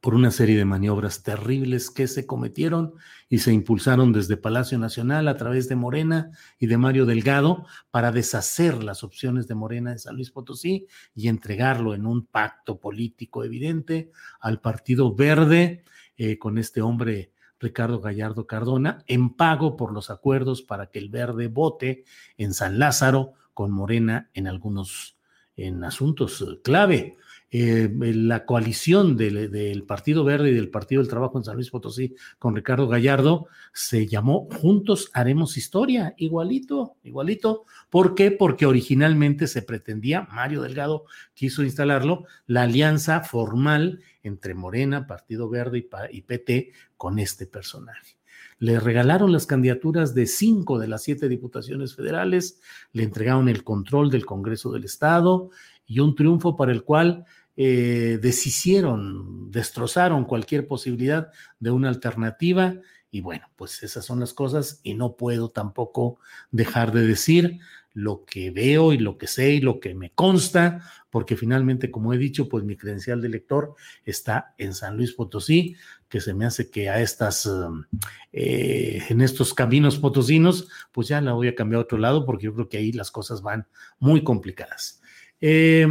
por 0.00 0.14
una 0.14 0.30
serie 0.30 0.56
de 0.56 0.64
maniobras 0.64 1.22
terribles 1.22 1.90
que 1.90 2.08
se 2.08 2.26
cometieron 2.26 2.94
y 3.28 3.38
se 3.38 3.52
impulsaron 3.52 4.12
desde 4.12 4.38
Palacio 4.38 4.78
Nacional 4.78 5.28
a 5.28 5.36
través 5.36 5.68
de 5.68 5.76
Morena 5.76 6.30
y 6.58 6.66
de 6.66 6.78
Mario 6.78 7.04
Delgado 7.04 7.66
para 7.90 8.10
deshacer 8.10 8.82
las 8.82 9.04
opciones 9.04 9.46
de 9.46 9.54
Morena 9.54 9.92
de 9.92 9.98
San 9.98 10.16
Luis 10.16 10.30
Potosí 10.30 10.86
y 11.14 11.28
entregarlo 11.28 11.94
en 11.94 12.06
un 12.06 12.24
pacto 12.24 12.80
político 12.80 13.44
evidente 13.44 14.10
al 14.40 14.60
Partido 14.60 15.14
Verde 15.14 15.84
eh, 16.16 16.38
con 16.38 16.56
este 16.56 16.80
hombre 16.80 17.32
Ricardo 17.58 18.00
Gallardo 18.00 18.46
Cardona 18.46 19.04
en 19.06 19.34
pago 19.36 19.76
por 19.76 19.92
los 19.92 20.08
acuerdos 20.08 20.62
para 20.62 20.86
que 20.86 20.98
el 20.98 21.10
Verde 21.10 21.48
vote 21.48 22.04
en 22.38 22.54
San 22.54 22.78
Lázaro 22.78 23.34
con 23.52 23.70
Morena 23.70 24.30
en 24.32 24.46
algunos 24.46 25.19
en 25.60 25.84
asuntos 25.84 26.44
clave. 26.62 27.16
Eh, 27.52 27.90
la 27.98 28.44
coalición 28.46 29.16
del, 29.16 29.82
Partido 29.82 30.22
Verde 30.22 30.50
y 30.50 30.54
del 30.54 30.70
Partido 30.70 31.02
del 31.02 31.10
Trabajo 31.10 31.36
en 31.36 31.42
San 31.42 31.56
Luis 31.56 31.70
Potosí 31.70 32.14
con 32.38 32.54
Ricardo 32.54 32.86
Gallardo 32.86 33.48
se 33.72 34.06
llamó 34.06 34.48
Juntos 34.60 35.10
Haremos 35.14 35.56
Historia, 35.56 36.14
igualito, 36.16 36.94
igualito. 37.02 37.64
¿Por 37.88 38.14
qué? 38.14 38.30
Porque 38.30 38.66
originalmente 38.66 39.48
se 39.48 39.62
pretendía, 39.62 40.28
Mario 40.30 40.62
Delgado 40.62 41.06
quiso 41.34 41.64
instalarlo, 41.64 42.24
la 42.46 42.62
alianza 42.62 43.22
formal 43.22 44.00
entre 44.22 44.54
Morena, 44.54 45.08
Partido 45.08 45.48
Verde 45.48 45.78
y, 45.78 46.16
y 46.16 46.22
PT 46.22 46.70
con 46.96 47.18
este 47.18 47.46
personaje 47.46 48.19
le 48.60 48.78
regalaron 48.78 49.32
las 49.32 49.46
candidaturas 49.46 50.14
de 50.14 50.26
cinco 50.26 50.78
de 50.78 50.86
las 50.86 51.02
siete 51.02 51.28
diputaciones 51.28 51.96
federales, 51.96 52.60
le 52.92 53.02
entregaron 53.02 53.48
el 53.48 53.64
control 53.64 54.10
del 54.10 54.26
Congreso 54.26 54.70
del 54.70 54.84
Estado 54.84 55.50
y 55.86 56.00
un 56.00 56.14
triunfo 56.14 56.56
para 56.56 56.70
el 56.70 56.84
cual 56.84 57.24
eh, 57.56 58.18
deshicieron, 58.22 59.50
destrozaron 59.50 60.26
cualquier 60.26 60.68
posibilidad 60.68 61.32
de 61.58 61.70
una 61.70 61.88
alternativa. 61.88 62.74
Y 63.10 63.22
bueno, 63.22 63.46
pues 63.56 63.82
esas 63.82 64.04
son 64.04 64.20
las 64.20 64.34
cosas 64.34 64.80
y 64.82 64.92
no 64.92 65.16
puedo 65.16 65.48
tampoco 65.48 66.18
dejar 66.50 66.92
de 66.92 67.06
decir 67.06 67.60
lo 67.92 68.24
que 68.24 68.50
veo 68.50 68.92
y 68.92 68.98
lo 68.98 69.18
que 69.18 69.26
sé 69.26 69.50
y 69.54 69.60
lo 69.60 69.80
que 69.80 69.94
me 69.94 70.10
consta, 70.10 70.82
porque 71.10 71.36
finalmente, 71.36 71.90
como 71.90 72.14
he 72.14 72.18
dicho, 72.18 72.48
pues 72.48 72.64
mi 72.64 72.76
credencial 72.76 73.20
de 73.20 73.28
lector 73.28 73.74
está 74.04 74.54
en 74.58 74.74
San 74.74 74.96
Luis 74.96 75.12
Potosí, 75.12 75.76
que 76.08 76.20
se 76.20 76.34
me 76.34 76.44
hace 76.44 76.70
que 76.70 76.88
a 76.88 77.00
estas, 77.00 77.46
um, 77.46 77.84
eh, 78.32 79.02
en 79.08 79.20
estos 79.20 79.54
caminos 79.54 79.98
potosinos, 79.98 80.68
pues 80.92 81.08
ya 81.08 81.20
la 81.20 81.32
voy 81.32 81.48
a 81.48 81.54
cambiar 81.54 81.78
a 81.78 81.84
otro 81.84 81.98
lado, 81.98 82.24
porque 82.26 82.44
yo 82.44 82.54
creo 82.54 82.68
que 82.68 82.78
ahí 82.78 82.92
las 82.92 83.10
cosas 83.10 83.42
van 83.42 83.66
muy 83.98 84.22
complicadas. 84.22 85.00
Eh, 85.40 85.86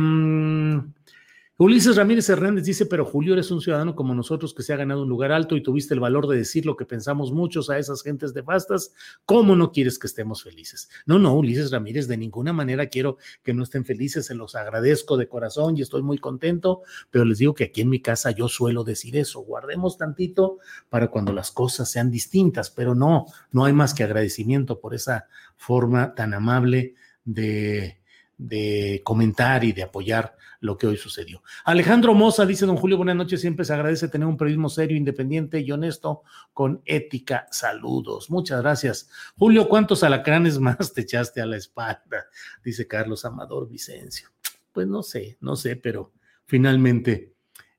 Ulises 1.62 1.98
Ramírez 1.98 2.30
Hernández 2.30 2.64
dice, 2.64 2.86
pero 2.86 3.04
Julio 3.04 3.34
eres 3.34 3.52
un 3.52 3.60
ciudadano 3.60 3.94
como 3.94 4.16
nosotros 4.16 4.54
que 4.54 4.64
se 4.64 4.72
ha 4.72 4.78
ganado 4.78 5.04
un 5.04 5.10
lugar 5.10 5.34
alto 5.34 5.58
y 5.58 5.62
tuviste 5.62 5.94
el 5.94 6.00
valor 6.00 6.26
de 6.26 6.38
decir 6.38 6.66
lo 6.66 6.78
que 6.78 6.86
pensamos 6.86 7.34
muchos 7.34 7.70
a 7.70 7.78
esas 7.78 8.02
gentes 8.02 8.34
de 8.34 8.44
fastas. 8.44 8.94
¿Cómo 9.26 9.58
no 9.58 9.74
quieres 9.74 10.00
que 10.00 10.08
estemos 10.08 10.42
felices? 10.42 10.90
No, 11.06 11.20
no, 11.20 11.36
Ulises 11.36 11.70
Ramírez, 11.70 12.08
de 12.08 12.16
ninguna 12.16 12.54
manera 12.54 12.88
quiero 12.88 13.18
que 13.44 13.54
no 13.54 13.64
estén 13.64 13.84
felices, 13.84 14.28
se 14.28 14.36
los 14.36 14.56
agradezco 14.56 15.18
de 15.18 15.28
corazón 15.28 15.78
y 15.78 15.82
estoy 15.82 16.02
muy 16.02 16.18
contento, 16.18 16.84
pero 17.12 17.26
les 17.26 17.40
digo 17.40 17.54
que 17.54 17.66
aquí 17.66 17.82
en 17.82 17.90
mi 17.90 18.02
casa 18.02 18.32
yo 18.32 18.48
suelo 18.48 18.86
decir 18.86 19.18
eso, 19.18 19.42
guardemos 19.42 19.98
tantito 19.98 20.60
para 20.88 21.10
cuando 21.10 21.34
las 21.34 21.52
cosas 21.52 21.92
sean 21.92 22.10
distintas, 22.10 22.70
pero 22.72 22.96
no, 22.96 23.26
no 23.52 23.66
hay 23.66 23.74
más 23.74 23.94
que 23.94 24.06
agradecimiento 24.06 24.80
por 24.80 24.96
esa 24.96 25.28
forma 25.58 26.16
tan 26.16 26.34
amable 26.34 26.96
de 27.26 27.99
de 28.40 29.02
comentar 29.04 29.66
y 29.66 29.74
de 29.74 29.84
apoyar 29.84 30.36
lo 30.62 30.78
que 30.78 30.88
hoy 30.88 30.98
sucedió. 30.98 31.44
Alejandro 31.66 32.14
Moza 32.14 32.46
dice, 32.46 32.66
don 32.66 32.78
Julio, 32.78 32.98
buenas 32.98 33.16
noches, 33.16 33.42
siempre 33.42 33.66
se 33.66 33.74
agradece 33.74 34.08
tener 34.08 34.28
un 34.28 34.38
periodismo 34.38 34.70
serio, 34.70 34.98
independiente 34.98 35.60
y 35.60 35.72
honesto, 35.72 36.24
con 36.54 36.82
ética. 36.86 37.48
Saludos. 37.52 38.30
Muchas 38.32 38.62
gracias. 38.62 39.10
Julio, 39.38 39.68
¿cuántos 39.68 40.04
alacranes 40.04 40.58
más 40.60 40.94
te 40.94 41.02
echaste 41.02 41.42
a 41.42 41.46
la 41.46 41.58
espalda? 41.58 42.28
Dice 42.64 42.88
Carlos 42.88 43.26
Amador 43.26 43.70
Vicencio. 43.70 44.30
Pues 44.72 44.88
no 44.88 45.04
sé, 45.04 45.38
no 45.42 45.56
sé, 45.58 45.76
pero 45.76 46.14
finalmente, 46.46 47.34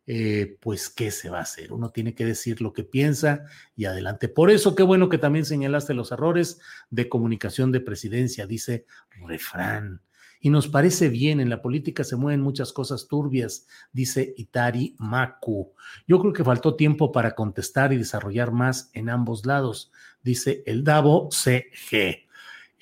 eh, 0.06 0.58
pues, 0.60 0.90
¿qué 0.90 1.10
se 1.10 1.30
va 1.30 1.38
a 1.38 1.42
hacer? 1.42 1.72
Uno 1.72 1.90
tiene 1.90 2.14
que 2.14 2.26
decir 2.26 2.60
lo 2.60 2.74
que 2.74 2.84
piensa 2.84 3.44
y 3.76 3.86
adelante. 3.86 4.28
Por 4.28 4.50
eso, 4.50 4.74
qué 4.74 4.82
bueno 4.82 5.08
que 5.08 5.18
también 5.18 5.46
señalaste 5.46 5.94
los 5.94 6.12
errores 6.12 6.60
de 6.90 7.08
comunicación 7.08 7.72
de 7.72 7.80
presidencia, 7.80 8.46
dice 8.46 8.84
refrán 9.26 10.02
y 10.40 10.48
nos 10.48 10.68
parece 10.68 11.10
bien, 11.10 11.38
en 11.38 11.50
la 11.50 11.60
política 11.60 12.02
se 12.02 12.16
mueven 12.16 12.40
muchas 12.40 12.72
cosas 12.72 13.06
turbias, 13.08 13.66
dice 13.92 14.34
Itari 14.38 14.96
Maku. 14.98 15.72
Yo 16.08 16.18
creo 16.18 16.32
que 16.32 16.44
faltó 16.44 16.76
tiempo 16.76 17.12
para 17.12 17.34
contestar 17.34 17.92
y 17.92 17.98
desarrollar 17.98 18.50
más 18.50 18.90
en 18.94 19.10
ambos 19.10 19.44
lados, 19.44 19.92
dice 20.22 20.62
el 20.66 20.82
Davo 20.82 21.28
CG. 21.30 22.26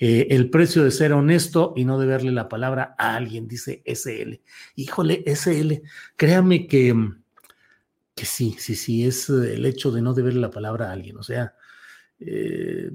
Eh, 0.01 0.27
el 0.33 0.49
precio 0.49 0.85
de 0.85 0.91
ser 0.91 1.11
honesto 1.11 1.73
y 1.75 1.83
no 1.83 1.99
deberle 1.99 2.31
la 2.31 2.47
palabra 2.47 2.95
a 2.97 3.17
alguien, 3.17 3.49
dice 3.49 3.83
SL. 3.85 4.39
Híjole, 4.75 5.25
SL, 5.25 5.81
créame 6.15 6.67
que, 6.67 6.95
que 8.15 8.25
sí, 8.25 8.55
sí, 8.57 8.75
sí, 8.75 9.05
es 9.05 9.29
el 9.29 9.65
hecho 9.65 9.91
de 9.91 10.01
no 10.01 10.13
deberle 10.13 10.39
la 10.39 10.51
palabra 10.51 10.89
a 10.89 10.93
alguien. 10.93 11.17
O 11.17 11.23
sea, 11.23 11.53
eh, 12.21 12.91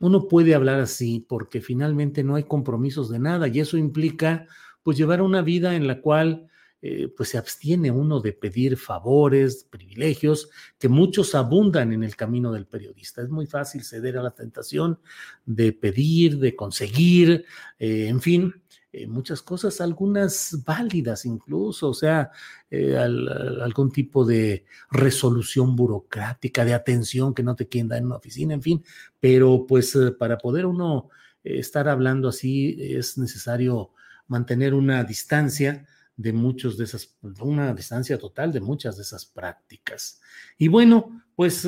uno 0.00 0.28
puede 0.28 0.54
hablar 0.54 0.80
así 0.80 1.24
porque 1.28 1.60
finalmente 1.60 2.24
no 2.24 2.34
hay 2.34 2.44
compromisos 2.44 3.10
de 3.10 3.18
nada 3.18 3.48
y 3.48 3.60
eso 3.60 3.76
implica 3.76 4.46
pues 4.82 4.96
llevar 4.96 5.22
una 5.22 5.42
vida 5.42 5.74
en 5.76 5.86
la 5.86 6.00
cual 6.00 6.48
eh, 6.86 7.08
pues 7.08 7.30
se 7.30 7.38
abstiene 7.38 7.90
uno 7.90 8.20
de 8.20 8.34
pedir 8.34 8.76
favores, 8.76 9.64
privilegios, 9.64 10.50
que 10.78 10.90
muchos 10.90 11.34
abundan 11.34 11.94
en 11.94 12.04
el 12.04 12.14
camino 12.14 12.52
del 12.52 12.66
periodista. 12.66 13.22
Es 13.22 13.30
muy 13.30 13.46
fácil 13.46 13.82
ceder 13.82 14.18
a 14.18 14.22
la 14.22 14.32
tentación 14.32 15.00
de 15.46 15.72
pedir, 15.72 16.38
de 16.38 16.54
conseguir, 16.54 17.46
eh, 17.78 18.08
en 18.08 18.20
fin, 18.20 18.62
eh, 18.96 19.08
muchas 19.08 19.42
cosas, 19.42 19.80
algunas 19.80 20.62
válidas 20.64 21.26
incluso, 21.26 21.88
o 21.88 21.94
sea, 21.94 22.30
eh, 22.70 22.96
algún 22.96 23.90
tipo 23.90 24.24
de 24.24 24.66
resolución 24.88 25.74
burocrática, 25.74 26.64
de 26.64 26.74
atención 26.74 27.34
que 27.34 27.42
no 27.42 27.56
te 27.56 27.66
quieren 27.66 27.88
dar 27.88 27.98
en 27.98 28.06
una 28.06 28.18
oficina, 28.18 28.54
en 28.54 28.62
fin, 28.62 28.84
pero 29.18 29.66
pues 29.66 29.96
eh, 29.96 30.12
para 30.12 30.38
poder 30.38 30.66
uno 30.66 31.08
estar 31.42 31.88
hablando 31.88 32.28
así 32.28 32.76
es 32.78 33.18
necesario 33.18 33.90
mantener 34.28 34.74
una 34.74 35.02
distancia 35.02 35.84
de 36.16 36.32
muchos 36.32 36.78
de 36.78 36.84
esas, 36.84 37.16
una 37.40 37.74
distancia 37.74 38.16
total 38.16 38.52
de 38.52 38.60
muchas 38.60 38.96
de 38.96 39.02
esas 39.02 39.26
prácticas. 39.26 40.20
Y 40.56 40.68
bueno, 40.68 41.24
pues, 41.34 41.66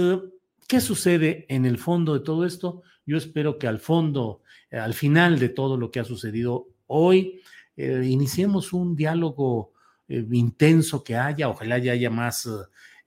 ¿qué 0.68 0.80
sucede 0.80 1.44
en 1.48 1.66
el 1.66 1.78
fondo 1.78 2.14
de 2.14 2.20
todo 2.20 2.46
esto? 2.46 2.82
Yo 3.04 3.16
espero 3.16 3.58
que 3.58 3.66
al 3.66 3.80
fondo, 3.80 4.42
al 4.70 4.94
final 4.94 5.40
de 5.40 5.48
todo 5.48 5.76
lo 5.76 5.90
que 5.90 5.98
ha 5.98 6.04
sucedido 6.04 6.68
hoy. 6.86 7.42
Eh, 7.76 8.06
iniciemos 8.06 8.72
un 8.72 8.96
diálogo 8.96 9.72
eh, 10.08 10.26
intenso 10.32 11.04
que 11.04 11.16
haya, 11.16 11.48
ojalá 11.48 11.78
ya 11.78 11.92
haya 11.92 12.10
más 12.10 12.48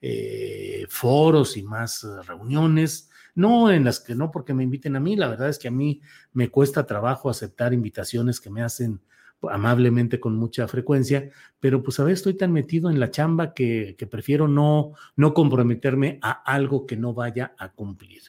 eh, 0.02 0.86
foros 0.90 1.58
y 1.58 1.64
más 1.64 2.06
reuniones, 2.28 3.10
no 3.36 3.72
en 3.72 3.86
las 3.86 4.00
que 4.00 4.16
no 4.16 4.32
porque 4.32 4.54
me 4.54 4.64
inviten 4.64 4.96
a 4.96 5.00
mí, 5.00 5.16
la 5.16 5.28
verdad 5.28 5.50
es 5.50 5.58
que 5.58 5.70
a 5.70 5.72
mí 5.72 6.02
me 6.34 6.50
cuesta 6.50 6.86
trabajo 6.86 7.30
aceptar 7.30 7.74
invitaciones 7.74 8.40
que 8.40 8.50
me 8.50 8.62
hacen 8.62 9.02
amablemente 9.50 10.20
con 10.20 10.36
mucha 10.36 10.68
frecuencia, 10.68 11.30
pero 11.60 11.82
pues 11.82 12.00
a 12.00 12.04
veces 12.04 12.20
estoy 12.20 12.34
tan 12.36 12.52
metido 12.52 12.90
en 12.90 13.00
la 13.00 13.12
chamba 13.12 13.54
que, 13.54 13.96
prefiero 14.10 14.48
no, 14.48 14.94
no 15.16 15.34
comprometerme 15.34 16.20
a 16.22 16.32
algo 16.32 16.86
que 16.86 16.98
no 16.98 17.14
vaya 17.14 17.54
a 17.58 17.70
cumplir. 17.70 18.22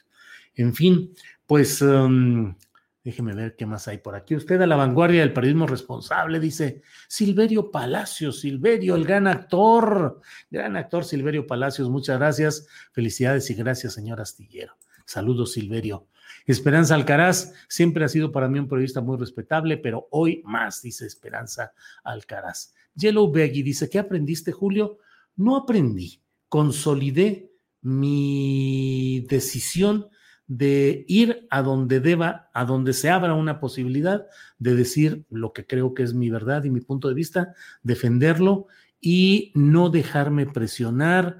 En 0.55 0.73
fin, 0.73 1.13
pues 1.45 1.81
um, 1.81 2.55
Déjeme 3.03 3.33
ver 3.33 3.55
qué 3.55 3.65
más 3.65 3.87
hay 3.87 3.97
por 3.97 4.13
aquí. 4.13 4.35
Usted 4.35 4.61
a 4.61 4.67
la 4.67 4.75
vanguardia 4.75 5.21
del 5.21 5.33
periodismo 5.33 5.65
responsable, 5.65 6.39
dice 6.39 6.83
Silverio 7.07 7.71
Palacios, 7.71 8.41
Silverio, 8.41 8.95
el 8.95 9.05
gran 9.05 9.25
actor, 9.25 10.21
gran 10.51 10.77
actor 10.77 11.03
Silverio 11.03 11.47
Palacios, 11.47 11.89
muchas 11.89 12.19
gracias, 12.19 12.67
felicidades 12.91 13.49
y 13.49 13.55
gracias, 13.55 13.93
señor 13.93 14.21
Astillero. 14.21 14.77
Saludos, 15.05 15.53
Silverio. 15.53 16.07
Esperanza 16.45 16.93
Alcaraz 16.93 17.53
siempre 17.67 18.05
ha 18.05 18.07
sido 18.07 18.31
para 18.31 18.47
mí 18.47 18.59
un 18.59 18.67
periodista 18.67 19.01
muy 19.01 19.17
respetable, 19.17 19.77
pero 19.77 20.07
hoy 20.11 20.43
más, 20.45 20.83
dice 20.83 21.07
Esperanza 21.07 21.73
Alcaraz. 22.03 22.75
Yellow 22.93 23.31
Beggy 23.31 23.63
dice, 23.63 23.89
¿qué 23.89 23.97
aprendiste, 23.97 24.51
Julio? 24.51 24.99
No 25.35 25.57
aprendí, 25.57 26.21
consolidé 26.49 27.51
mi 27.81 29.25
decisión 29.27 30.07
de 30.51 31.05
ir 31.07 31.47
a 31.49 31.61
donde 31.61 32.01
deba, 32.01 32.49
a 32.53 32.65
donde 32.65 32.91
se 32.91 33.09
abra 33.09 33.35
una 33.35 33.61
posibilidad 33.61 34.27
de 34.59 34.75
decir 34.75 35.23
lo 35.29 35.53
que 35.53 35.65
creo 35.65 35.93
que 35.93 36.03
es 36.03 36.13
mi 36.13 36.29
verdad 36.29 36.65
y 36.65 36.69
mi 36.69 36.81
punto 36.81 37.07
de 37.07 37.13
vista, 37.13 37.53
defenderlo 37.83 38.67
y 38.99 39.53
no 39.55 39.89
dejarme 39.89 40.47
presionar 40.47 41.37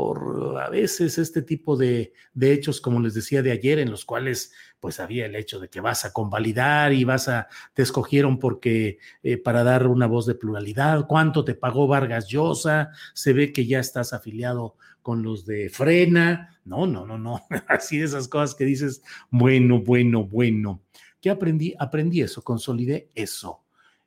por 0.00 0.58
a 0.58 0.70
veces 0.70 1.18
este 1.18 1.42
tipo 1.42 1.76
de, 1.76 2.14
de, 2.32 2.54
hechos, 2.54 2.80
como 2.80 3.00
les 3.00 3.12
decía 3.12 3.42
de 3.42 3.52
ayer, 3.52 3.78
en 3.78 3.90
los 3.90 4.06
cuales 4.06 4.50
pues 4.80 4.98
había 4.98 5.26
el 5.26 5.36
hecho 5.36 5.60
de 5.60 5.68
que 5.68 5.82
vas 5.82 6.06
a 6.06 6.12
convalidar 6.14 6.94
y 6.94 7.04
vas 7.04 7.28
a, 7.28 7.48
te 7.74 7.82
escogieron 7.82 8.38
porque 8.38 8.98
eh, 9.22 9.36
para 9.36 9.62
dar 9.62 9.86
una 9.86 10.06
voz 10.06 10.24
de 10.24 10.34
pluralidad, 10.34 11.06
cuánto 11.06 11.44
te 11.44 11.54
pagó 11.54 11.86
Vargas 11.86 12.28
Llosa, 12.28 12.92
se 13.12 13.34
ve 13.34 13.52
que 13.52 13.66
ya 13.66 13.78
estás 13.78 14.14
afiliado 14.14 14.76
con 15.02 15.22
los 15.22 15.44
de 15.44 15.68
frena. 15.68 16.58
No, 16.64 16.86
no, 16.86 17.04
no, 17.04 17.18
no. 17.18 17.42
Así 17.68 17.98
de 17.98 18.06
esas 18.06 18.26
cosas 18.26 18.54
que 18.54 18.64
dices, 18.64 19.02
bueno, 19.30 19.82
bueno, 19.82 20.24
bueno. 20.24 20.82
¿Qué 21.20 21.28
aprendí? 21.28 21.74
Aprendí 21.78 22.22
eso, 22.22 22.42
consolidé 22.42 23.10
eso. 23.14 23.64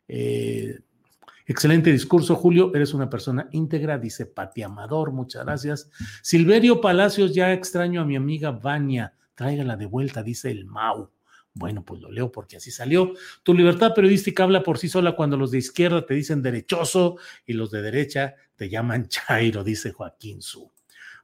Eh, 0.07 0.79
excelente 1.45 1.91
discurso, 1.91 2.35
Julio. 2.35 2.71
Eres 2.73 2.93
una 2.93 3.09
persona 3.09 3.47
íntegra, 3.51 3.97
dice 3.97 4.25
Pati 4.25 4.63
Amador. 4.63 5.11
Muchas 5.11 5.45
gracias. 5.45 5.89
Silverio 6.21 6.81
Palacios, 6.81 7.33
ya 7.33 7.53
extraño 7.53 8.01
a 8.01 8.05
mi 8.05 8.15
amiga 8.15 8.51
Vania. 8.51 9.13
Tráigala 9.35 9.77
de 9.77 9.85
vuelta, 9.85 10.23
dice 10.23 10.51
el 10.51 10.65
Mau. 10.65 11.11
Bueno, 11.55 11.85
pues 11.85 12.01
lo 12.01 12.11
leo 12.11 12.31
porque 12.31 12.57
así 12.57 12.71
salió. 12.71 13.13
Tu 13.43 13.53
libertad 13.53 13.93
periodística 13.93 14.43
habla 14.43 14.63
por 14.63 14.79
sí 14.79 14.89
sola 14.89 15.15
cuando 15.15 15.37
los 15.37 15.51
de 15.51 15.59
izquierda 15.59 16.05
te 16.05 16.15
dicen 16.15 16.41
derechoso 16.41 17.17
y 17.45 17.53
los 17.53 17.69
de 17.69 17.81
derecha 17.81 18.35
te 18.55 18.69
llaman 18.69 19.07
Chairo, 19.09 19.63
dice 19.63 19.91
Joaquín 19.91 20.41
Su. 20.41 20.71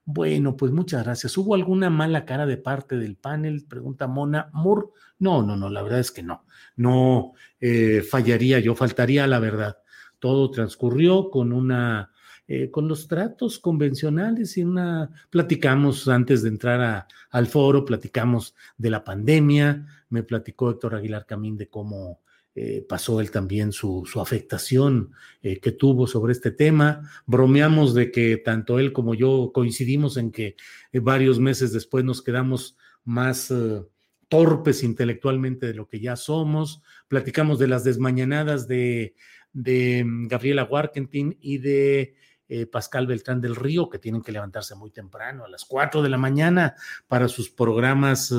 Bueno, 0.05 0.55
pues 0.55 0.71
muchas 0.71 1.03
gracias. 1.03 1.38
¿Hubo 1.38 1.53
alguna 1.53 1.89
mala 1.89 2.25
cara 2.25 2.45
de 2.45 2.58
parte 2.58 2.97
del 2.97 3.15
panel? 3.15 3.65
Pregunta 3.67 4.08
Mona 4.08 4.49
Moore. 4.53 4.88
No, 5.19 5.43
no, 5.43 5.55
no, 5.55 5.69
la 5.69 5.84
verdad 5.84 5.99
es 5.99 6.12
que 6.12 6.23
no. 6.23 6.45
No 6.75 7.34
eh, 7.60 8.01
fallaría 8.01 8.60
yo, 8.60 8.75
faltaría 8.75 9.27
la 9.27 9.39
verdad. 9.39 9.77
Todo 10.19 10.51
transcurrió 10.51 11.29
con 11.29 11.51
una, 11.51 12.12
eh, 12.51 12.71
con 12.71 12.88
los 12.88 13.08
tratos 13.08 13.60
convencionales 13.60 14.58
y 14.58 14.63
una, 14.63 15.12
platicamos 15.29 16.08
antes 16.08 16.41
de 16.41 16.49
entrar 16.49 17.05
al 17.29 17.45
foro, 17.45 17.86
platicamos 17.86 18.55
de 18.75 18.89
la 18.89 19.03
pandemia, 19.03 19.86
me 20.10 20.23
platicó 20.23 20.71
Héctor 20.71 20.95
Aguilar 20.95 21.27
Camín 21.27 21.58
de 21.58 21.69
cómo 21.69 22.21
eh, 22.55 22.84
pasó 22.89 23.21
él 23.21 23.29
también 23.29 23.71
su, 23.71 24.03
afectación 24.15 25.12
eh, 25.43 25.60
que 25.60 25.71
tuvo 25.71 26.08
sobre 26.08 26.34
este 26.34 26.49
tema. 26.49 27.08
Bromeamos 27.27 27.93
de 27.93 28.12
que 28.12 28.38
tanto 28.38 28.79
él 28.79 28.93
como 28.93 29.13
yo 29.13 29.51
coincidimos 29.53 30.17
en 30.17 30.32
que 30.32 30.55
varios 30.91 31.39
meses 31.39 31.71
después 31.71 32.03
nos 32.03 32.23
quedamos 32.23 32.77
más 33.05 33.53
torpes 34.27 34.84
intelectualmente 34.84 35.67
de 35.67 35.75
lo 35.75 35.88
que 35.88 35.99
ya 35.99 36.15
somos. 36.15 36.82
Platicamos 37.08 37.60
de 37.60 37.67
las 37.67 37.84
desmañanadas 37.84 38.67
de, 38.67 39.15
de 39.53 40.03
mm, 40.03 40.27
Gabriela 40.27 40.63
Warkentin 40.63 41.38
y 41.41 41.57
de 41.59 42.15
Pascal 42.71 43.05
Beltrán 43.05 43.41
del 43.41 43.55
Río, 43.55 43.91
que 43.91 43.99
tienen 43.99 44.23
que 44.23 44.31
levantarse 44.31 44.73
muy 44.73 44.89
temprano, 44.89 45.45
a 45.45 45.49
las 45.49 45.65
4 45.65 46.01
de 46.01 46.09
la 46.09 46.17
mañana, 46.17 46.73
para 47.07 47.27
sus 47.27 47.51
programas 47.51 48.33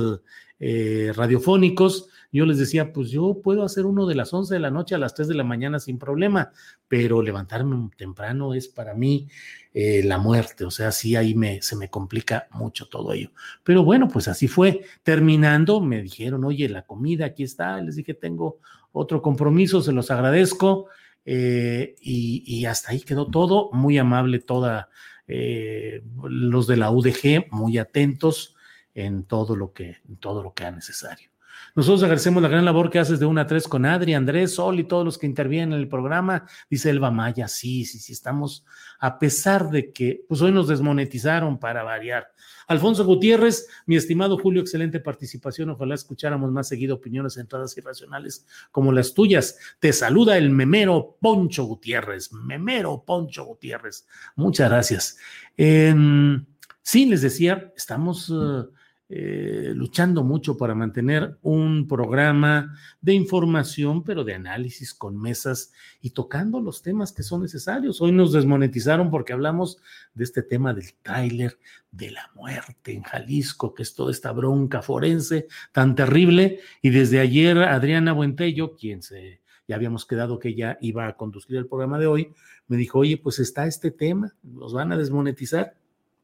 radiofónicos 0.58 2.10
yo 2.32 2.46
les 2.46 2.58
decía, 2.58 2.92
pues 2.92 3.10
yo 3.10 3.40
puedo 3.42 3.64
hacer 3.64 3.86
uno 3.86 4.06
de 4.06 4.14
las 4.14 4.32
11 4.32 4.54
de 4.54 4.60
la 4.60 4.70
noche 4.70 4.94
a 4.94 4.98
las 4.98 5.14
3 5.14 5.26
de 5.28 5.34
la 5.34 5.42
mañana 5.42 5.80
sin 5.80 5.98
problema, 5.98 6.52
pero 6.86 7.22
levantarme 7.22 7.90
temprano 7.96 8.54
es 8.54 8.68
para 8.68 8.94
mí 8.94 9.28
eh, 9.74 10.02
la 10.04 10.18
muerte, 10.18 10.64
o 10.64 10.70
sea, 10.70 10.92
sí 10.92 11.16
ahí 11.16 11.34
me, 11.34 11.60
se 11.60 11.74
me 11.74 11.90
complica 11.90 12.46
mucho 12.52 12.86
todo 12.86 13.12
ello. 13.12 13.32
Pero 13.64 13.82
bueno, 13.82 14.06
pues 14.06 14.28
así 14.28 14.46
fue. 14.46 14.82
Terminando, 15.02 15.80
me 15.80 16.02
dijeron, 16.02 16.44
oye, 16.44 16.68
la 16.68 16.82
comida 16.86 17.26
aquí 17.26 17.42
está, 17.42 17.80
les 17.80 17.96
dije, 17.96 18.14
tengo 18.14 18.58
otro 18.92 19.22
compromiso, 19.22 19.82
se 19.82 19.92
los 19.92 20.10
agradezco. 20.10 20.86
Eh, 21.24 21.96
y, 22.00 22.64
hasta 22.64 22.92
ahí 22.92 23.00
quedó 23.00 23.26
todo, 23.26 23.70
muy 23.72 23.98
amable 23.98 24.38
toda, 24.38 24.88
eh, 25.28 26.02
los 26.24 26.66
de 26.66 26.76
la 26.76 26.90
UDG, 26.90 27.46
muy 27.50 27.78
atentos 27.78 28.56
en 28.94 29.24
todo 29.24 29.54
lo 29.54 29.72
que, 29.72 29.98
en 30.08 30.16
todo 30.16 30.42
lo 30.42 30.54
que 30.54 30.64
sea 30.64 30.72
necesario. 30.72 31.29
Nosotros 31.74 32.02
agradecemos 32.02 32.42
la 32.42 32.48
gran 32.48 32.64
labor 32.64 32.90
que 32.90 32.98
haces 32.98 33.20
de 33.20 33.26
una 33.26 33.42
a 33.42 33.46
tres 33.46 33.68
con 33.68 33.86
Adri, 33.86 34.14
Andrés, 34.14 34.54
Sol 34.54 34.78
y 34.80 34.84
todos 34.84 35.04
los 35.04 35.18
que 35.18 35.26
intervienen 35.26 35.74
en 35.74 35.80
el 35.80 35.88
programa. 35.88 36.46
Dice 36.68 36.90
Elba 36.90 37.10
Maya, 37.10 37.48
sí, 37.48 37.84
sí, 37.84 37.98
sí, 37.98 38.12
estamos, 38.12 38.64
a 38.98 39.18
pesar 39.18 39.70
de 39.70 39.92
que, 39.92 40.24
pues 40.28 40.42
hoy 40.42 40.52
nos 40.52 40.68
desmonetizaron 40.68 41.58
para 41.58 41.82
variar. 41.82 42.32
Alfonso 42.66 43.04
Gutiérrez, 43.04 43.66
mi 43.86 43.96
estimado 43.96 44.38
Julio, 44.38 44.62
excelente 44.62 45.00
participación. 45.00 45.70
Ojalá 45.70 45.94
escucháramos 45.94 46.52
más 46.52 46.68
seguido 46.68 46.96
opiniones 46.96 47.34
centradas 47.34 47.76
y 47.76 47.80
racionales 47.80 48.46
como 48.70 48.92
las 48.92 49.12
tuyas. 49.12 49.58
Te 49.80 49.92
saluda 49.92 50.38
el 50.38 50.50
memero 50.50 51.16
Poncho 51.20 51.64
Gutiérrez. 51.64 52.32
Memero 52.32 53.02
Poncho 53.04 53.44
Gutiérrez. 53.44 54.06
Muchas 54.36 54.70
gracias. 54.70 55.16
sí, 55.56 57.06
les 57.06 57.22
decía, 57.22 57.72
estamos... 57.76 58.30
Eh, 58.30 58.79
eh, 59.12 59.72
luchando 59.74 60.22
mucho 60.22 60.56
para 60.56 60.72
mantener 60.76 61.36
un 61.42 61.88
programa 61.88 62.78
de 63.00 63.12
información, 63.12 64.04
pero 64.04 64.22
de 64.22 64.34
análisis 64.34 64.94
con 64.94 65.20
mesas 65.20 65.72
y 66.00 66.10
tocando 66.10 66.60
los 66.60 66.80
temas 66.80 67.10
que 67.10 67.24
son 67.24 67.42
necesarios. 67.42 68.00
Hoy 68.00 68.12
nos 68.12 68.32
desmonetizaron 68.32 69.10
porque 69.10 69.32
hablamos 69.32 69.78
de 70.14 70.22
este 70.22 70.44
tema 70.44 70.72
del 70.74 70.94
tráiler 71.02 71.58
de 71.90 72.12
la 72.12 72.30
muerte 72.36 72.92
en 72.92 73.02
Jalisco, 73.02 73.74
que 73.74 73.82
es 73.82 73.94
toda 73.94 74.12
esta 74.12 74.30
bronca 74.30 74.80
forense 74.80 75.48
tan 75.72 75.96
terrible. 75.96 76.60
Y 76.80 76.90
desde 76.90 77.18
ayer 77.18 77.58
Adriana 77.58 78.12
Buentello, 78.12 78.76
quien 78.76 79.02
se 79.02 79.40
ya 79.66 79.74
habíamos 79.74 80.06
quedado 80.06 80.38
que 80.38 80.50
ella 80.50 80.78
iba 80.80 81.08
a 81.08 81.16
conducir 81.16 81.56
el 81.56 81.66
programa 81.66 81.98
de 81.98 82.06
hoy, 82.06 82.32
me 82.68 82.76
dijo, 82.76 83.00
oye, 83.00 83.16
pues 83.16 83.40
está 83.40 83.66
este 83.66 83.90
tema, 83.90 84.34
los 84.42 84.72
van 84.72 84.92
a 84.92 84.96
desmonetizar 84.96 85.74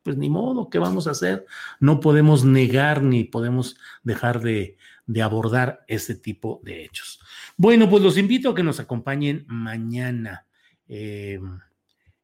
pues 0.07 0.17
ni 0.17 0.31
modo, 0.31 0.71
¿qué 0.71 0.79
vamos 0.79 1.09
a 1.09 1.11
hacer? 1.11 1.47
No 1.81 1.99
podemos 1.99 2.45
negar 2.45 3.03
ni 3.03 3.25
podemos 3.25 3.77
dejar 4.05 4.41
de, 4.41 4.77
abordar 5.21 5.85
ese 5.89 6.15
tipo 6.15 6.61
de 6.63 6.85
hechos. 6.85 7.19
Bueno, 7.57 7.91
pues 7.91 8.05
los 8.05 8.17
invito 8.17 8.51
a 8.51 8.55
que 8.55 8.63
nos 8.63 8.79
acompañen 8.79 9.47
mañana. 9.49 10.47
Eh, 10.87 11.41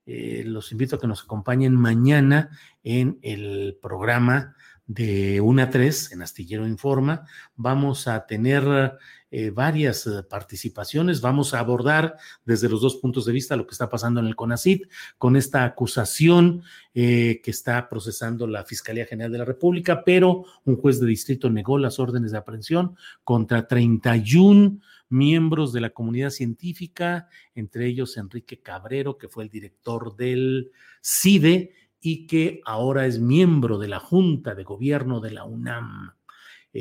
eh, 0.06 0.44
los 0.46 0.70
invito 0.70 0.94
a 0.94 1.00
que 1.00 1.08
nos 1.08 1.24
acompañen 1.24 1.74
mañana 1.74 2.56
en 2.84 3.18
el 3.20 3.76
programa 3.82 4.54
de 4.86 5.40
1 5.40 5.62
a 5.62 5.68
3 5.68 6.12
en 6.12 6.22
Astillero 6.22 6.68
Informa. 6.68 7.26
Vamos 7.56 8.06
a 8.06 8.26
tener 8.26 8.92
eh, 9.34 9.48
varias 9.48 10.06
eh, 10.06 10.22
participaciones. 10.22 11.22
Vamos 11.22 11.54
a 11.54 11.58
abordar 11.58 12.18
desde 12.44 12.68
los 12.68 12.82
dos 12.82 12.96
puntos 12.96 13.24
de 13.24 13.32
vista 13.32 13.56
lo 13.56 13.66
que 13.66 13.72
está 13.72 13.88
pasando 13.88 14.20
en 14.20 14.26
el 14.26 14.36
CONACID 14.36 14.82
con 15.16 15.36
esta 15.36 15.64
acusación 15.64 16.62
eh, 16.92 17.40
que 17.42 17.50
está 17.50 17.88
procesando 17.88 18.46
la 18.46 18.66
Fiscalía 18.66 19.06
General 19.06 19.32
de 19.32 19.38
la 19.38 19.46
República, 19.46 20.04
pero 20.04 20.44
un 20.66 20.76
juez 20.76 21.00
de 21.00 21.06
distrito 21.06 21.48
negó 21.48 21.78
las 21.78 21.98
órdenes 21.98 22.32
de 22.32 22.36
aprehensión 22.36 22.94
contra 23.24 23.66
31 23.66 24.80
miembros 25.08 25.72
de 25.72 25.80
la 25.80 25.90
comunidad 25.90 26.28
científica, 26.28 27.26
entre 27.54 27.86
ellos 27.86 28.18
Enrique 28.18 28.60
Cabrero, 28.60 29.16
que 29.16 29.28
fue 29.28 29.44
el 29.44 29.50
director 29.50 30.14
del 30.14 30.72
CIDE 31.00 31.72
y 32.02 32.26
que 32.26 32.60
ahora 32.66 33.06
es 33.06 33.18
miembro 33.18 33.78
de 33.78 33.88
la 33.88 33.98
Junta 33.98 34.54
de 34.54 34.64
Gobierno 34.64 35.20
de 35.20 35.30
la 35.30 35.44
UNAM. 35.44 36.12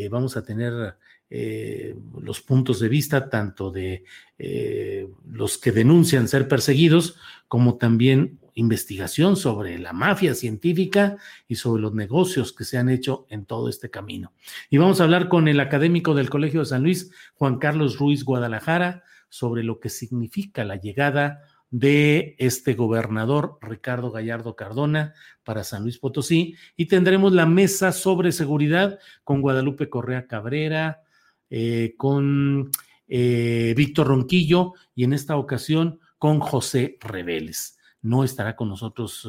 Vamos 0.09 0.37
a 0.37 0.43
tener 0.43 0.95
eh, 1.33 1.95
los 2.21 2.41
puntos 2.41 2.81
de 2.81 2.89
vista 2.89 3.29
tanto 3.29 3.71
de 3.71 4.03
eh, 4.37 5.07
los 5.31 5.57
que 5.57 5.71
denuncian 5.71 6.27
ser 6.27 6.49
perseguidos 6.49 7.15
como 7.47 7.77
también 7.77 8.37
investigación 8.53 9.37
sobre 9.37 9.79
la 9.79 9.93
mafia 9.93 10.35
científica 10.35 11.15
y 11.47 11.55
sobre 11.55 11.83
los 11.83 11.93
negocios 11.93 12.51
que 12.51 12.65
se 12.65 12.77
han 12.77 12.89
hecho 12.89 13.27
en 13.29 13.45
todo 13.45 13.69
este 13.69 13.89
camino. 13.89 14.33
Y 14.69 14.77
vamos 14.77 14.99
a 14.99 15.05
hablar 15.05 15.29
con 15.29 15.47
el 15.47 15.61
académico 15.61 16.13
del 16.15 16.29
Colegio 16.29 16.59
de 16.59 16.65
San 16.65 16.83
Luis, 16.83 17.11
Juan 17.35 17.59
Carlos 17.59 17.97
Ruiz 17.97 18.25
Guadalajara, 18.25 19.05
sobre 19.29 19.63
lo 19.63 19.79
que 19.79 19.87
significa 19.87 20.65
la 20.65 20.75
llegada 20.75 21.43
de 21.71 22.35
este 22.37 22.73
gobernador 22.75 23.57
Ricardo 23.61 24.11
Gallardo 24.11 24.55
Cardona 24.55 25.13
para 25.43 25.63
San 25.63 25.83
Luis 25.83 25.97
Potosí 25.97 26.55
y 26.75 26.85
tendremos 26.85 27.31
la 27.33 27.45
mesa 27.45 27.91
sobre 27.91 28.31
seguridad 28.31 28.99
con 29.23 29.41
Guadalupe 29.41 29.89
Correa 29.89 30.27
Cabrera, 30.27 31.01
eh, 31.49 31.95
con 31.97 32.69
eh, 33.07 33.73
Víctor 33.75 34.07
Ronquillo 34.07 34.73
y 34.93 35.05
en 35.05 35.13
esta 35.13 35.37
ocasión 35.37 35.99
con 36.17 36.39
José 36.39 36.97
Reveles. 36.99 37.79
No 38.01 38.23
estará 38.23 38.55
con 38.55 38.69
nosotros 38.69 39.27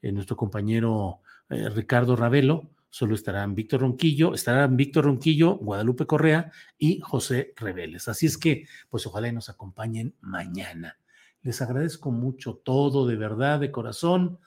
nuestro 0.00 0.36
compañero 0.36 1.20
Ricardo 1.48 2.16
Ravelo, 2.16 2.70
solo 2.94 3.16
estarán 3.16 3.56
Víctor 3.56 3.80
Ronquillo, 3.80 4.34
estarán 4.34 4.76
Víctor 4.76 5.06
Ronquillo, 5.06 5.56
Guadalupe 5.56 6.06
Correa 6.06 6.52
y 6.78 7.00
José 7.00 7.52
Reveles. 7.56 8.06
Así 8.06 8.26
es 8.26 8.38
que, 8.38 8.68
pues 8.88 9.04
ojalá 9.06 9.32
nos 9.32 9.48
acompañen 9.48 10.14
mañana. 10.20 10.96
Les 11.44 11.62
agradezco 11.62 12.10
mucho 12.10 12.60
todo, 12.64 13.06
de 13.06 13.14
verdad, 13.14 13.60
de 13.60 13.70
corazón 13.70 14.40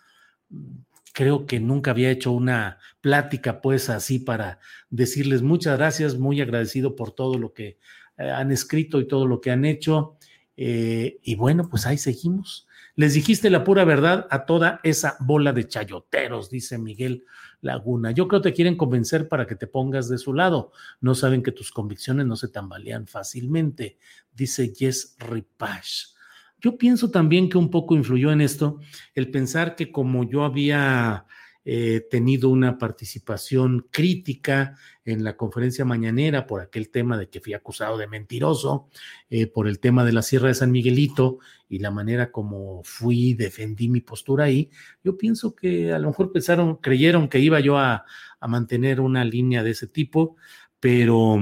creo 1.18 1.48
que 1.48 1.60
nunca 1.60 1.90
había 1.90 2.12
hecho 2.12 2.32
una 2.32 2.78
plática 3.02 3.60
pues 3.60 3.90
así 3.90 4.20
para 4.20 4.60
decirles 4.92 5.42
muchas 5.42 5.76
gracias, 5.76 6.16
muy 6.16 6.42
agradecido 6.42 6.96
por 6.96 7.10
todo 7.10 7.40
lo 7.40 7.54
que 7.54 7.80
eh, 8.20 8.30
han 8.30 8.52
escrito 8.52 9.00
y 9.00 9.08
todo 9.08 9.26
lo 9.26 9.42
que 9.42 9.50
han 9.50 9.66
hecho. 9.66 10.18
Eh, 10.56 11.18
y 11.24 11.34
bueno, 11.34 11.70
pues 11.70 11.88
ahí 11.88 11.98
seguimos. 11.98 12.68
Les 12.94 13.16
dijiste 13.16 13.50
la 13.50 13.64
pura 13.64 13.84
verdad 13.84 14.28
a 14.30 14.46
toda 14.46 14.80
esa 14.84 15.18
bola 15.20 15.54
de 15.54 15.68
chayoteros, 15.68 16.52
dice 16.52 16.78
Miguel 16.78 17.26
Laguna. 17.62 18.12
Yo 18.12 18.28
creo 18.28 18.44
que 18.44 18.52
te 18.52 18.56
quieren 18.56 18.78
convencer 18.78 19.28
para 19.28 19.48
que 19.48 19.56
te 19.56 19.66
pongas 19.66 20.10
de 20.10 20.20
su 20.20 20.36
lado. 20.36 20.72
No 21.02 21.16
saben 21.16 21.42
que 21.42 21.52
tus 21.52 21.72
convicciones 21.72 22.28
no 22.28 22.36
se 22.36 22.50
tambalean 22.50 23.08
fácilmente, 23.08 23.98
dice 24.32 24.72
Jess 24.72 25.16
Ripash. 25.18 26.17
Yo 26.60 26.78
pienso 26.78 27.12
también 27.12 27.50
que 27.50 27.58
un 27.58 27.70
poco 27.70 27.96
influyó 27.96 28.32
en 28.32 28.42
esto 28.42 28.80
el 29.14 29.30
pensar 29.30 29.76
que 29.76 29.92
como 29.92 30.24
yo 30.24 30.44
había 30.44 31.26
eh, 31.70 32.08
tenido 32.10 32.48
una 32.48 32.78
participación 32.78 33.88
crítica 33.92 34.78
en 35.04 35.26
la 35.26 35.36
conferencia 35.36 35.84
mañanera 35.84 36.48
por 36.48 36.62
aquel 36.62 36.90
tema 36.90 37.18
de 37.18 37.28
que 37.28 37.42
fui 37.42 37.54
acusado 37.54 37.98
de 37.98 38.08
mentiroso, 38.08 38.88
eh, 39.30 39.48
por 39.48 39.68
el 39.68 39.80
tema 39.80 40.06
de 40.06 40.14
la 40.14 40.22
Sierra 40.22 40.48
de 40.48 40.54
San 40.54 40.72
Miguelito 40.72 41.40
y 41.68 41.80
la 41.80 41.92
manera 41.92 42.32
como 42.32 42.82
fui, 42.86 43.34
defendí 43.34 43.90
mi 43.90 44.00
postura 44.00 44.46
ahí, 44.46 44.70
yo 45.04 45.18
pienso 45.18 45.56
que 45.56 45.92
a 45.92 46.00
lo 46.00 46.08
mejor 46.08 46.32
pensaron, 46.32 46.78
creyeron 46.78 47.28
que 47.28 47.40
iba 47.40 47.60
yo 47.60 47.78
a, 47.78 48.06
a 48.40 48.48
mantener 48.48 49.02
una 49.02 49.26
línea 49.26 49.62
de 49.62 49.72
ese 49.72 49.88
tipo, 49.88 50.38
pero 50.80 51.38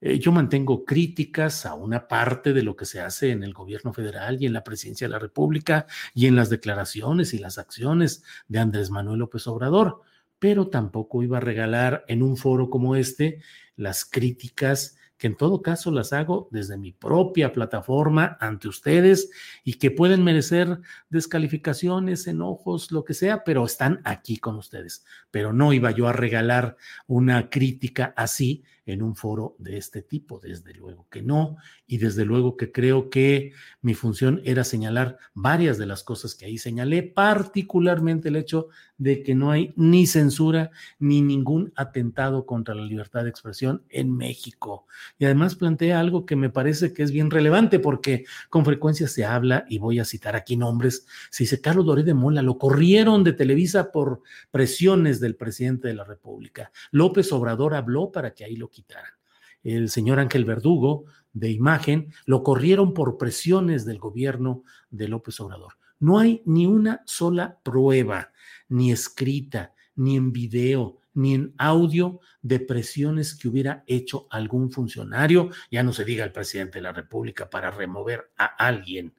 eh, 0.00 0.18
yo 0.18 0.30
mantengo 0.32 0.84
críticas 0.84 1.66
a 1.66 1.74
una 1.74 2.06
parte 2.06 2.52
de 2.52 2.62
lo 2.62 2.76
que 2.76 2.84
se 2.84 3.00
hace 3.00 3.30
en 3.30 3.42
el 3.42 3.52
gobierno 3.52 3.92
federal 3.92 4.40
y 4.40 4.46
en 4.46 4.52
la 4.52 4.64
presidencia 4.64 5.06
de 5.06 5.12
la 5.12 5.18
República 5.18 5.86
y 6.14 6.26
en 6.26 6.36
las 6.36 6.50
declaraciones 6.50 7.34
y 7.34 7.38
las 7.38 7.58
acciones 7.58 8.22
de 8.46 8.58
Andrés 8.60 8.90
Manuel 8.90 9.20
López 9.20 9.46
Obrador, 9.46 10.02
pero 10.38 10.68
tampoco 10.68 11.22
iba 11.22 11.38
a 11.38 11.40
regalar 11.40 12.04
en 12.08 12.22
un 12.22 12.36
foro 12.36 12.70
como 12.70 12.94
este 12.94 13.40
las 13.76 14.04
críticas 14.04 14.97
que 15.18 15.26
en 15.26 15.36
todo 15.36 15.62
caso 15.62 15.90
las 15.90 16.12
hago 16.12 16.48
desde 16.52 16.78
mi 16.78 16.92
propia 16.92 17.52
plataforma 17.52 18.38
ante 18.40 18.68
ustedes 18.68 19.30
y 19.64 19.74
que 19.74 19.90
pueden 19.90 20.22
merecer 20.22 20.80
descalificaciones, 21.10 22.26
enojos, 22.26 22.92
lo 22.92 23.04
que 23.04 23.14
sea, 23.14 23.44
pero 23.44 23.64
están 23.64 24.00
aquí 24.04 24.38
con 24.38 24.56
ustedes. 24.56 25.04
Pero 25.30 25.52
no 25.52 25.72
iba 25.72 25.90
yo 25.90 26.06
a 26.06 26.12
regalar 26.12 26.76
una 27.06 27.50
crítica 27.50 28.14
así 28.16 28.62
en 28.86 29.02
un 29.02 29.16
foro 29.16 29.54
de 29.58 29.76
este 29.76 30.00
tipo, 30.00 30.40
desde 30.40 30.72
luego 30.72 31.06
que 31.10 31.20
no, 31.20 31.56
y 31.86 31.98
desde 31.98 32.24
luego 32.24 32.56
que 32.56 32.72
creo 32.72 33.10
que 33.10 33.52
mi 33.82 33.94
función 33.94 34.40
era 34.44 34.64
señalar 34.64 35.18
varias 35.34 35.76
de 35.76 35.86
las 35.86 36.02
cosas 36.02 36.34
que 36.34 36.46
ahí 36.46 36.56
señalé, 36.56 37.02
particularmente 37.02 38.28
el 38.28 38.36
hecho 38.36 38.68
de 38.98 39.22
que 39.22 39.34
no 39.34 39.50
hay 39.50 39.72
ni 39.76 40.06
censura 40.06 40.70
ni 40.98 41.22
ningún 41.22 41.72
atentado 41.76 42.46
contra 42.46 42.74
la 42.74 42.84
libertad 42.84 43.24
de 43.24 43.30
expresión 43.30 43.82
en 43.88 44.16
México. 44.16 44.86
Y 45.18 45.24
además 45.24 45.54
plantea 45.54 46.00
algo 46.00 46.26
que 46.26 46.36
me 46.36 46.50
parece 46.50 46.92
que 46.92 47.02
es 47.02 47.10
bien 47.10 47.30
relevante 47.30 47.78
porque 47.78 48.24
con 48.48 48.64
frecuencia 48.64 49.08
se 49.08 49.24
habla, 49.24 49.64
y 49.68 49.78
voy 49.78 49.98
a 49.98 50.04
citar 50.04 50.36
aquí 50.36 50.56
nombres, 50.56 51.06
se 51.30 51.44
dice 51.44 51.60
Carlos 51.60 51.86
Doré 51.86 52.02
de 52.02 52.14
Mola, 52.14 52.42
lo 52.42 52.58
corrieron 52.58 53.24
de 53.24 53.32
Televisa 53.32 53.90
por 53.92 54.22
presiones 54.50 55.20
del 55.20 55.36
presidente 55.36 55.88
de 55.88 55.94
la 55.94 56.04
República. 56.04 56.70
López 56.90 57.32
Obrador 57.32 57.74
habló 57.74 58.12
para 58.12 58.34
que 58.34 58.44
ahí 58.44 58.56
lo 58.56 58.68
el 59.62 59.88
señor 59.88 60.18
Ángel 60.18 60.44
Verdugo 60.44 61.04
de 61.32 61.50
imagen 61.50 62.12
lo 62.26 62.42
corrieron 62.42 62.94
por 62.94 63.18
presiones 63.18 63.84
del 63.84 63.98
gobierno 63.98 64.64
de 64.90 65.08
López 65.08 65.38
Obrador. 65.40 65.74
No 66.00 66.18
hay 66.18 66.42
ni 66.44 66.66
una 66.66 67.02
sola 67.06 67.58
prueba, 67.62 68.32
ni 68.68 68.92
escrita, 68.92 69.74
ni 69.96 70.16
en 70.16 70.32
video, 70.32 70.98
ni 71.14 71.34
en 71.34 71.54
audio 71.58 72.20
de 72.42 72.60
presiones 72.60 73.34
que 73.34 73.48
hubiera 73.48 73.82
hecho 73.86 74.28
algún 74.30 74.70
funcionario, 74.70 75.50
ya 75.70 75.82
no 75.82 75.92
se 75.92 76.04
diga 76.04 76.24
el 76.24 76.32
presidente 76.32 76.78
de 76.78 76.82
la 76.82 76.92
República, 76.92 77.50
para 77.50 77.72
remover 77.72 78.30
a 78.36 78.44
alguien. 78.44 79.14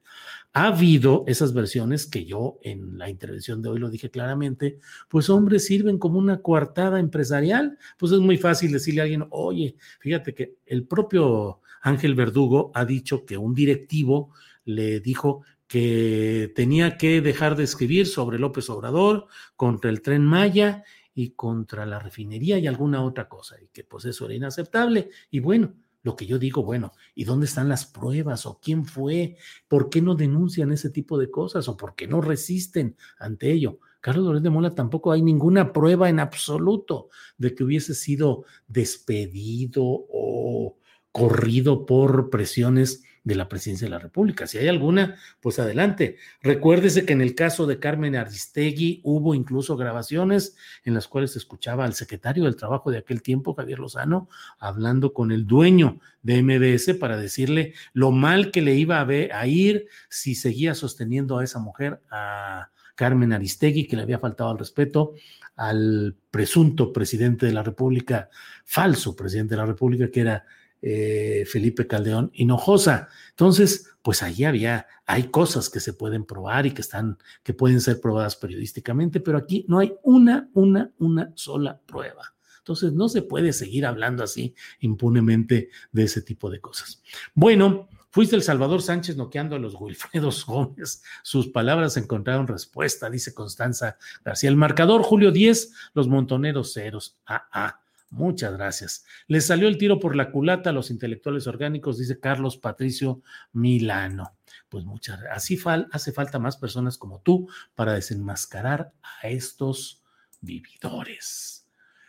Ha 0.53 0.67
habido 0.67 1.25
esas 1.27 1.53
versiones 1.53 2.07
que 2.07 2.25
yo 2.25 2.57
en 2.63 2.97
la 2.97 3.09
intervención 3.09 3.61
de 3.61 3.69
hoy 3.69 3.79
lo 3.79 3.89
dije 3.89 4.09
claramente, 4.09 4.79
pues 5.09 5.29
hombres 5.29 5.65
sirven 5.65 5.99
como 5.99 6.17
una 6.17 6.41
coartada 6.41 6.99
empresarial, 6.99 7.77
pues 7.97 8.13
es 8.13 8.19
muy 8.19 8.37
fácil 8.37 8.71
decirle 8.71 9.01
a 9.01 9.03
alguien, 9.03 9.27
oye, 9.29 9.75
fíjate 9.99 10.33
que 10.33 10.55
el 10.65 10.87
propio 10.87 11.59
Ángel 11.81 12.15
Verdugo 12.15 12.71
ha 12.73 12.85
dicho 12.85 13.25
que 13.25 13.37
un 13.37 13.53
directivo 13.53 14.31
le 14.65 14.99
dijo 15.01 15.43
que 15.69 16.51
tenía 16.55 16.97
que 16.97 17.21
dejar 17.21 17.55
de 17.55 17.63
escribir 17.63 18.07
sobre 18.07 18.39
López 18.39 18.71
Obrador 18.71 19.27
contra 19.55 19.91
el 19.91 20.01
tren 20.01 20.25
Maya 20.25 20.83
y 21.13 21.31
contra 21.31 21.85
la 21.85 21.99
refinería 21.99 22.57
y 22.57 22.65
alguna 22.65 23.03
otra 23.03 23.29
cosa, 23.29 23.55
y 23.61 23.67
que 23.67 23.83
pues 23.83 24.03
eso 24.05 24.25
era 24.25 24.33
inaceptable. 24.33 25.11
Y 25.29 25.39
bueno, 25.39 25.75
lo 26.01 26.15
que 26.15 26.25
yo 26.25 26.39
digo, 26.39 26.63
bueno, 26.63 26.91
¿y 27.13 27.23
dónde 27.23 27.45
están 27.45 27.69
las 27.69 27.85
pruebas? 27.85 28.47
¿O 28.47 28.59
quién 28.59 28.83
fue? 28.83 29.37
¿Por 29.67 29.91
qué 29.91 30.01
no 30.01 30.15
denuncian 30.15 30.71
ese 30.71 30.89
tipo 30.89 31.19
de 31.19 31.29
cosas? 31.29 31.67
¿O 31.67 31.77
por 31.77 31.93
qué 31.93 32.07
no 32.07 32.19
resisten 32.19 32.97
ante 33.19 33.51
ello? 33.51 33.79
Carlos 34.01 34.25
Loret 34.25 34.41
de 34.41 34.49
Mola 34.49 34.73
tampoco 34.73 35.11
hay 35.11 35.21
ninguna 35.21 35.71
prueba 35.71 36.09
en 36.09 36.19
absoluto 36.19 37.09
de 37.37 37.53
que 37.53 37.63
hubiese 37.63 37.93
sido 37.93 38.45
despedido 38.67 39.83
o 39.83 40.77
corrido 41.11 41.85
por 41.85 42.31
presiones 42.31 43.03
de 43.29 43.35
la 43.35 43.47
presidencia 43.47 43.85
de 43.85 43.91
la 43.91 43.99
República. 43.99 44.47
Si 44.47 44.57
hay 44.57 44.67
alguna, 44.67 45.15
pues 45.39 45.59
adelante. 45.59 46.17
Recuérdese 46.41 47.05
que 47.05 47.13
en 47.13 47.21
el 47.21 47.35
caso 47.35 47.67
de 47.67 47.77
Carmen 47.77 48.15
Aristegui 48.15 49.01
hubo 49.03 49.35
incluso 49.35 49.77
grabaciones 49.77 50.57
en 50.83 50.95
las 50.95 51.07
cuales 51.07 51.33
se 51.33 51.37
escuchaba 51.37 51.85
al 51.85 51.93
secretario 51.93 52.45
del 52.45 52.55
Trabajo 52.55 52.89
de 52.89 52.97
aquel 52.97 53.21
tiempo, 53.21 53.53
Javier 53.53 53.77
Lozano, 53.77 54.29
hablando 54.57 55.13
con 55.13 55.31
el 55.31 55.45
dueño 55.45 55.99
de 56.23 56.41
MBS 56.41 56.95
para 56.95 57.17
decirle 57.17 57.75
lo 57.93 58.11
mal 58.11 58.49
que 58.49 58.63
le 58.63 58.73
iba 58.73 58.99
a, 58.99 59.07
a 59.07 59.47
ir 59.47 59.85
si 60.09 60.33
seguía 60.33 60.73
sosteniendo 60.73 61.37
a 61.37 61.43
esa 61.43 61.59
mujer, 61.59 62.01
a 62.09 62.71
Carmen 62.95 63.31
Aristegui, 63.31 63.87
que 63.87 63.95
le 63.95 64.01
había 64.01 64.17
faltado 64.17 64.49
al 64.49 64.57
respeto 64.57 65.13
al 65.55 66.15
presunto 66.31 66.91
presidente 66.91 67.45
de 67.45 67.51
la 67.51 67.61
República, 67.61 68.29
falso 68.63 69.15
presidente 69.15 69.55
de 69.55 69.57
la 69.57 69.65
República, 69.65 70.09
que 70.09 70.21
era 70.21 70.45
eh, 70.81 71.45
Felipe 71.47 71.87
Caldeón 71.87 72.31
Hinojosa. 72.33 73.09
Entonces, 73.31 73.91
pues 74.01 74.23
ahí 74.23 74.43
había, 74.43 74.87
hay 75.05 75.23
cosas 75.23 75.69
que 75.69 75.79
se 75.79 75.93
pueden 75.93 76.25
probar 76.25 76.65
y 76.65 76.71
que 76.71 76.81
están, 76.81 77.17
que 77.43 77.53
pueden 77.53 77.81
ser 77.81 77.99
probadas 78.01 78.35
periodísticamente, 78.35 79.19
pero 79.19 79.37
aquí 79.37 79.65
no 79.67 79.79
hay 79.79 79.93
una, 80.03 80.49
una, 80.53 80.91
una 80.99 81.31
sola 81.35 81.79
prueba. 81.85 82.33
Entonces, 82.59 82.93
no 82.93 83.09
se 83.09 83.21
puede 83.21 83.51
seguir 83.51 83.85
hablando 83.85 84.23
así 84.23 84.53
impunemente 84.79 85.69
de 85.91 86.03
ese 86.03 86.21
tipo 86.21 86.49
de 86.49 86.61
cosas. 86.61 87.01
Bueno, 87.33 87.89
Fuiste 88.11 88.35
el 88.35 88.41
Salvador 88.41 88.81
Sánchez 88.81 89.17
noqueando 89.17 89.55
a 89.55 89.59
los 89.59 89.75
Wilfredos 89.79 90.43
Gómez. 90.47 91.03
Sus 91.21 91.49
palabras 91.49 91.95
encontraron 91.95 92.47
respuesta, 92.47 93.09
dice 93.09 93.33
Constanza 93.33 93.97
García. 94.25 94.49
El 94.49 94.55
marcador, 94.55 95.03
Julio 95.03 95.31
10, 95.31 95.71
los 95.93 96.07
montoneros 96.07 96.73
ceros. 96.73 97.17
Ah, 97.27 97.47
ah. 97.51 97.81
Muchas 98.09 98.53
gracias. 98.53 99.05
Les 99.27 99.45
salió 99.45 99.67
el 99.67 99.77
tiro 99.77 99.99
por 99.99 100.15
la 100.15 100.31
culata 100.31 100.71
a 100.71 100.73
los 100.73 100.89
intelectuales 100.89 101.45
orgánicos, 101.45 101.99
dice 101.99 102.19
Carlos 102.19 102.57
Patricio 102.57 103.21
Milano. 103.53 104.35
Pues 104.67 104.83
muchas 104.85 105.19
así 105.31 105.59
hace 105.91 106.11
falta 106.11 106.39
más 106.39 106.57
personas 106.57 106.97
como 106.97 107.21
tú 107.21 107.47
para 107.75 107.93
desenmascarar 107.93 108.91
a 109.21 109.27
estos 109.27 110.03
vividores. 110.41 111.67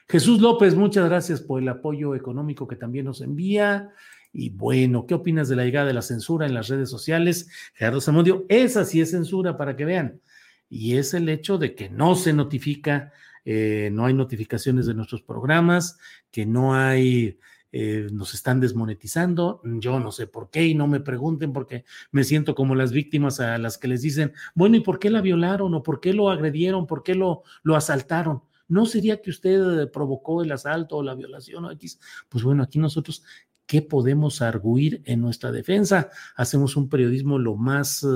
Jesús 0.08 0.40
López, 0.40 0.74
muchas 0.74 1.08
gracias 1.08 1.40
por 1.40 1.60
el 1.60 1.68
apoyo 1.68 2.14
económico 2.14 2.66
que 2.66 2.76
también 2.76 3.04
nos 3.04 3.20
envía. 3.20 3.90
Y 4.32 4.50
bueno, 4.50 5.06
¿qué 5.06 5.14
opinas 5.14 5.48
de 5.48 5.56
la 5.56 5.64
llegada 5.64 5.86
de 5.86 5.94
la 5.94 6.02
censura 6.02 6.46
en 6.46 6.54
las 6.54 6.68
redes 6.68 6.88
sociales? 6.88 7.48
Gerardo 7.74 8.00
Zamudio, 8.00 8.46
esa 8.48 8.84
sí 8.84 9.00
es 9.00 9.10
censura 9.10 9.56
para 9.56 9.76
que 9.76 9.84
vean. 9.84 10.20
Y 10.68 10.96
es 10.96 11.14
el 11.14 11.28
hecho 11.28 11.58
de 11.58 11.74
que 11.74 11.90
no 11.90 12.14
se 12.14 12.32
notifica 12.32 13.12
eh, 13.44 13.90
no 13.92 14.06
hay 14.06 14.14
notificaciones 14.14 14.86
de 14.86 14.94
nuestros 14.94 15.22
programas, 15.22 15.98
que 16.30 16.46
no 16.46 16.74
hay, 16.74 17.38
eh, 17.72 18.08
nos 18.12 18.34
están 18.34 18.60
desmonetizando, 18.60 19.60
yo 19.64 20.00
no 20.00 20.12
sé 20.12 20.26
por 20.26 20.50
qué 20.50 20.66
y 20.66 20.74
no 20.74 20.86
me 20.86 21.00
pregunten 21.00 21.52
porque 21.52 21.84
me 22.10 22.24
siento 22.24 22.54
como 22.54 22.74
las 22.74 22.92
víctimas 22.92 23.40
a 23.40 23.58
las 23.58 23.78
que 23.78 23.88
les 23.88 24.02
dicen, 24.02 24.32
bueno, 24.54 24.76
¿y 24.76 24.80
por 24.80 24.98
qué 24.98 25.10
la 25.10 25.20
violaron 25.20 25.74
o 25.74 25.82
por 25.82 26.00
qué 26.00 26.12
lo 26.12 26.30
agredieron, 26.30 26.86
por 26.86 27.02
qué 27.02 27.14
lo, 27.14 27.42
lo 27.62 27.76
asaltaron? 27.76 28.42
¿no 28.68 28.86
sería 28.86 29.20
que 29.20 29.30
usted 29.30 29.90
provocó 29.90 30.44
el 30.44 30.52
asalto 30.52 30.98
o 30.98 31.02
la 31.02 31.16
violación 31.16 31.64
o 31.64 31.72
X? 31.72 31.98
Pues 32.28 32.44
bueno, 32.44 32.62
aquí 32.62 32.78
nosotros 32.78 33.24
¿Qué 33.70 33.82
podemos 33.82 34.42
arguir 34.42 35.00
en 35.04 35.20
nuestra 35.20 35.52
defensa? 35.52 36.10
Hacemos 36.34 36.74
un 36.74 36.88
periodismo 36.88 37.38
lo 37.38 37.54
más 37.54 38.02
eh, 38.02 38.06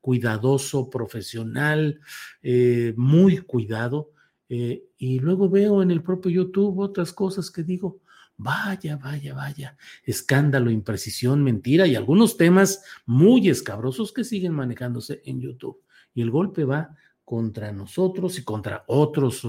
cuidadoso, 0.00 0.88
profesional, 0.88 1.98
eh, 2.44 2.94
muy 2.96 3.38
cuidado. 3.38 4.12
Eh, 4.50 4.84
y 4.98 5.18
luego 5.20 5.48
veo 5.48 5.80
en 5.80 5.90
el 5.90 6.02
propio 6.02 6.30
YouTube 6.30 6.80
otras 6.80 7.12
cosas 7.14 7.50
que 7.50 7.62
digo, 7.62 8.00
vaya, 8.36 8.96
vaya, 8.96 9.32
vaya, 9.32 9.78
escándalo, 10.04 10.70
imprecisión, 10.70 11.42
mentira 11.42 11.86
y 11.86 11.94
algunos 11.94 12.36
temas 12.36 12.82
muy 13.06 13.48
escabrosos 13.48 14.12
que 14.12 14.24
siguen 14.24 14.52
manejándose 14.52 15.22
en 15.24 15.40
YouTube. 15.40 15.80
Y 16.12 16.20
el 16.20 16.30
golpe 16.30 16.64
va 16.64 16.94
contra 17.24 17.72
nosotros 17.72 18.38
y 18.38 18.44
contra 18.44 18.84
otros 18.88 19.46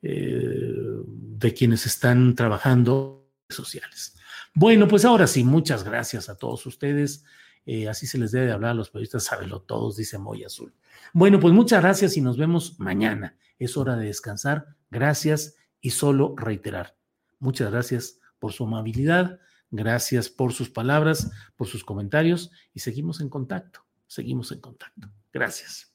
de 0.00 1.54
quienes 1.54 1.86
están 1.86 2.36
trabajando 2.36 3.28
sociales. 3.48 4.14
Bueno, 4.54 4.88
pues 4.88 5.04
ahora 5.04 5.26
sí, 5.26 5.44
muchas 5.44 5.84
gracias 5.84 6.28
a 6.28 6.36
todos 6.36 6.64
ustedes. 6.66 7.24
Eh, 7.70 7.86
así 7.86 8.06
se 8.06 8.16
les 8.16 8.32
debe 8.32 8.50
hablar 8.50 8.70
a 8.70 8.74
los 8.74 8.88
periodistas, 8.88 9.24
sábelo 9.24 9.60
todos, 9.60 9.94
dice 9.94 10.16
Moy 10.16 10.42
Azul. 10.42 10.72
Bueno, 11.12 11.38
pues 11.38 11.52
muchas 11.52 11.82
gracias 11.82 12.16
y 12.16 12.22
nos 12.22 12.38
vemos 12.38 12.80
mañana. 12.80 13.36
Es 13.58 13.76
hora 13.76 13.94
de 13.94 14.06
descansar. 14.06 14.68
Gracias 14.90 15.54
y 15.82 15.90
solo 15.90 16.34
reiterar. 16.34 16.96
Muchas 17.38 17.70
gracias 17.70 18.20
por 18.38 18.54
su 18.54 18.64
amabilidad, 18.64 19.38
gracias 19.70 20.30
por 20.30 20.54
sus 20.54 20.70
palabras, 20.70 21.30
por 21.56 21.66
sus 21.66 21.84
comentarios 21.84 22.50
y 22.72 22.80
seguimos 22.80 23.20
en 23.20 23.28
contacto. 23.28 23.84
Seguimos 24.06 24.50
en 24.50 24.60
contacto. 24.62 25.10
Gracias. 25.30 25.92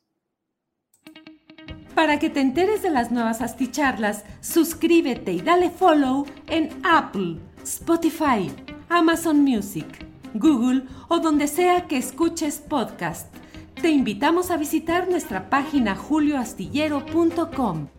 Para 1.96 2.20
que 2.20 2.30
te 2.30 2.42
enteres 2.42 2.84
de 2.84 2.92
las 2.92 3.12
nuevas 3.12 3.42
asticharlas, 3.42 4.26
suscríbete 4.42 5.34
y 5.34 5.42
dale 5.42 5.72
follow 5.72 6.28
en 6.50 6.70
Apple, 6.84 7.40
Spotify, 7.64 8.52
Amazon 8.90 9.42
Music, 9.42 10.13
Google 10.34 10.84
o 11.10 11.20
donde 11.20 11.48
sea 11.48 11.88
que 11.88 11.98
escuches 11.98 12.58
podcast. 12.58 13.34
Te 13.82 13.90
invitamos 13.90 14.52
a 14.52 14.58
visitar 14.58 15.10
nuestra 15.10 15.50
página 15.50 15.96
julioastillero.com. 15.96 17.90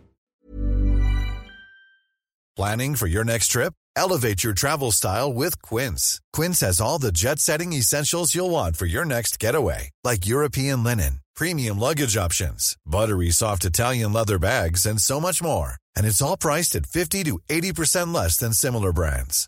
Planning 2.55 2.95
for 2.95 3.07
your 3.07 3.25
next 3.25 3.47
trip? 3.49 3.73
Elevate 3.97 4.43
your 4.43 4.53
travel 4.53 4.91
style 4.91 5.33
with 5.33 5.61
Quince. 5.61 6.21
Quince 6.31 6.61
has 6.61 6.79
all 6.79 6.99
the 6.99 7.11
jet 7.11 7.39
setting 7.39 7.73
essentials 7.73 8.33
you'll 8.33 8.49
want 8.49 8.77
for 8.77 8.85
your 8.85 9.05
next 9.05 9.39
getaway, 9.39 9.89
like 10.03 10.25
European 10.25 10.83
linen 10.83 11.19
premium 11.35 11.77
luggage 11.77 12.17
options, 12.17 12.75
buttery 12.85 13.29
soft 13.29 13.65
Italian 13.65 14.11
leather 14.13 14.39
bags, 14.39 14.85
and 14.85 14.99
so 14.99 15.19
much 15.19 15.43
more. 15.43 15.75
And 15.95 16.05
it's 16.05 16.21
all 16.21 16.37
priced 16.37 16.75
at 16.75 16.87
50 16.87 17.23
to 17.25 17.39
80% 17.49 18.13
less 18.13 18.37
than 18.37 18.53
similar 18.53 18.91
brands. 18.91 19.47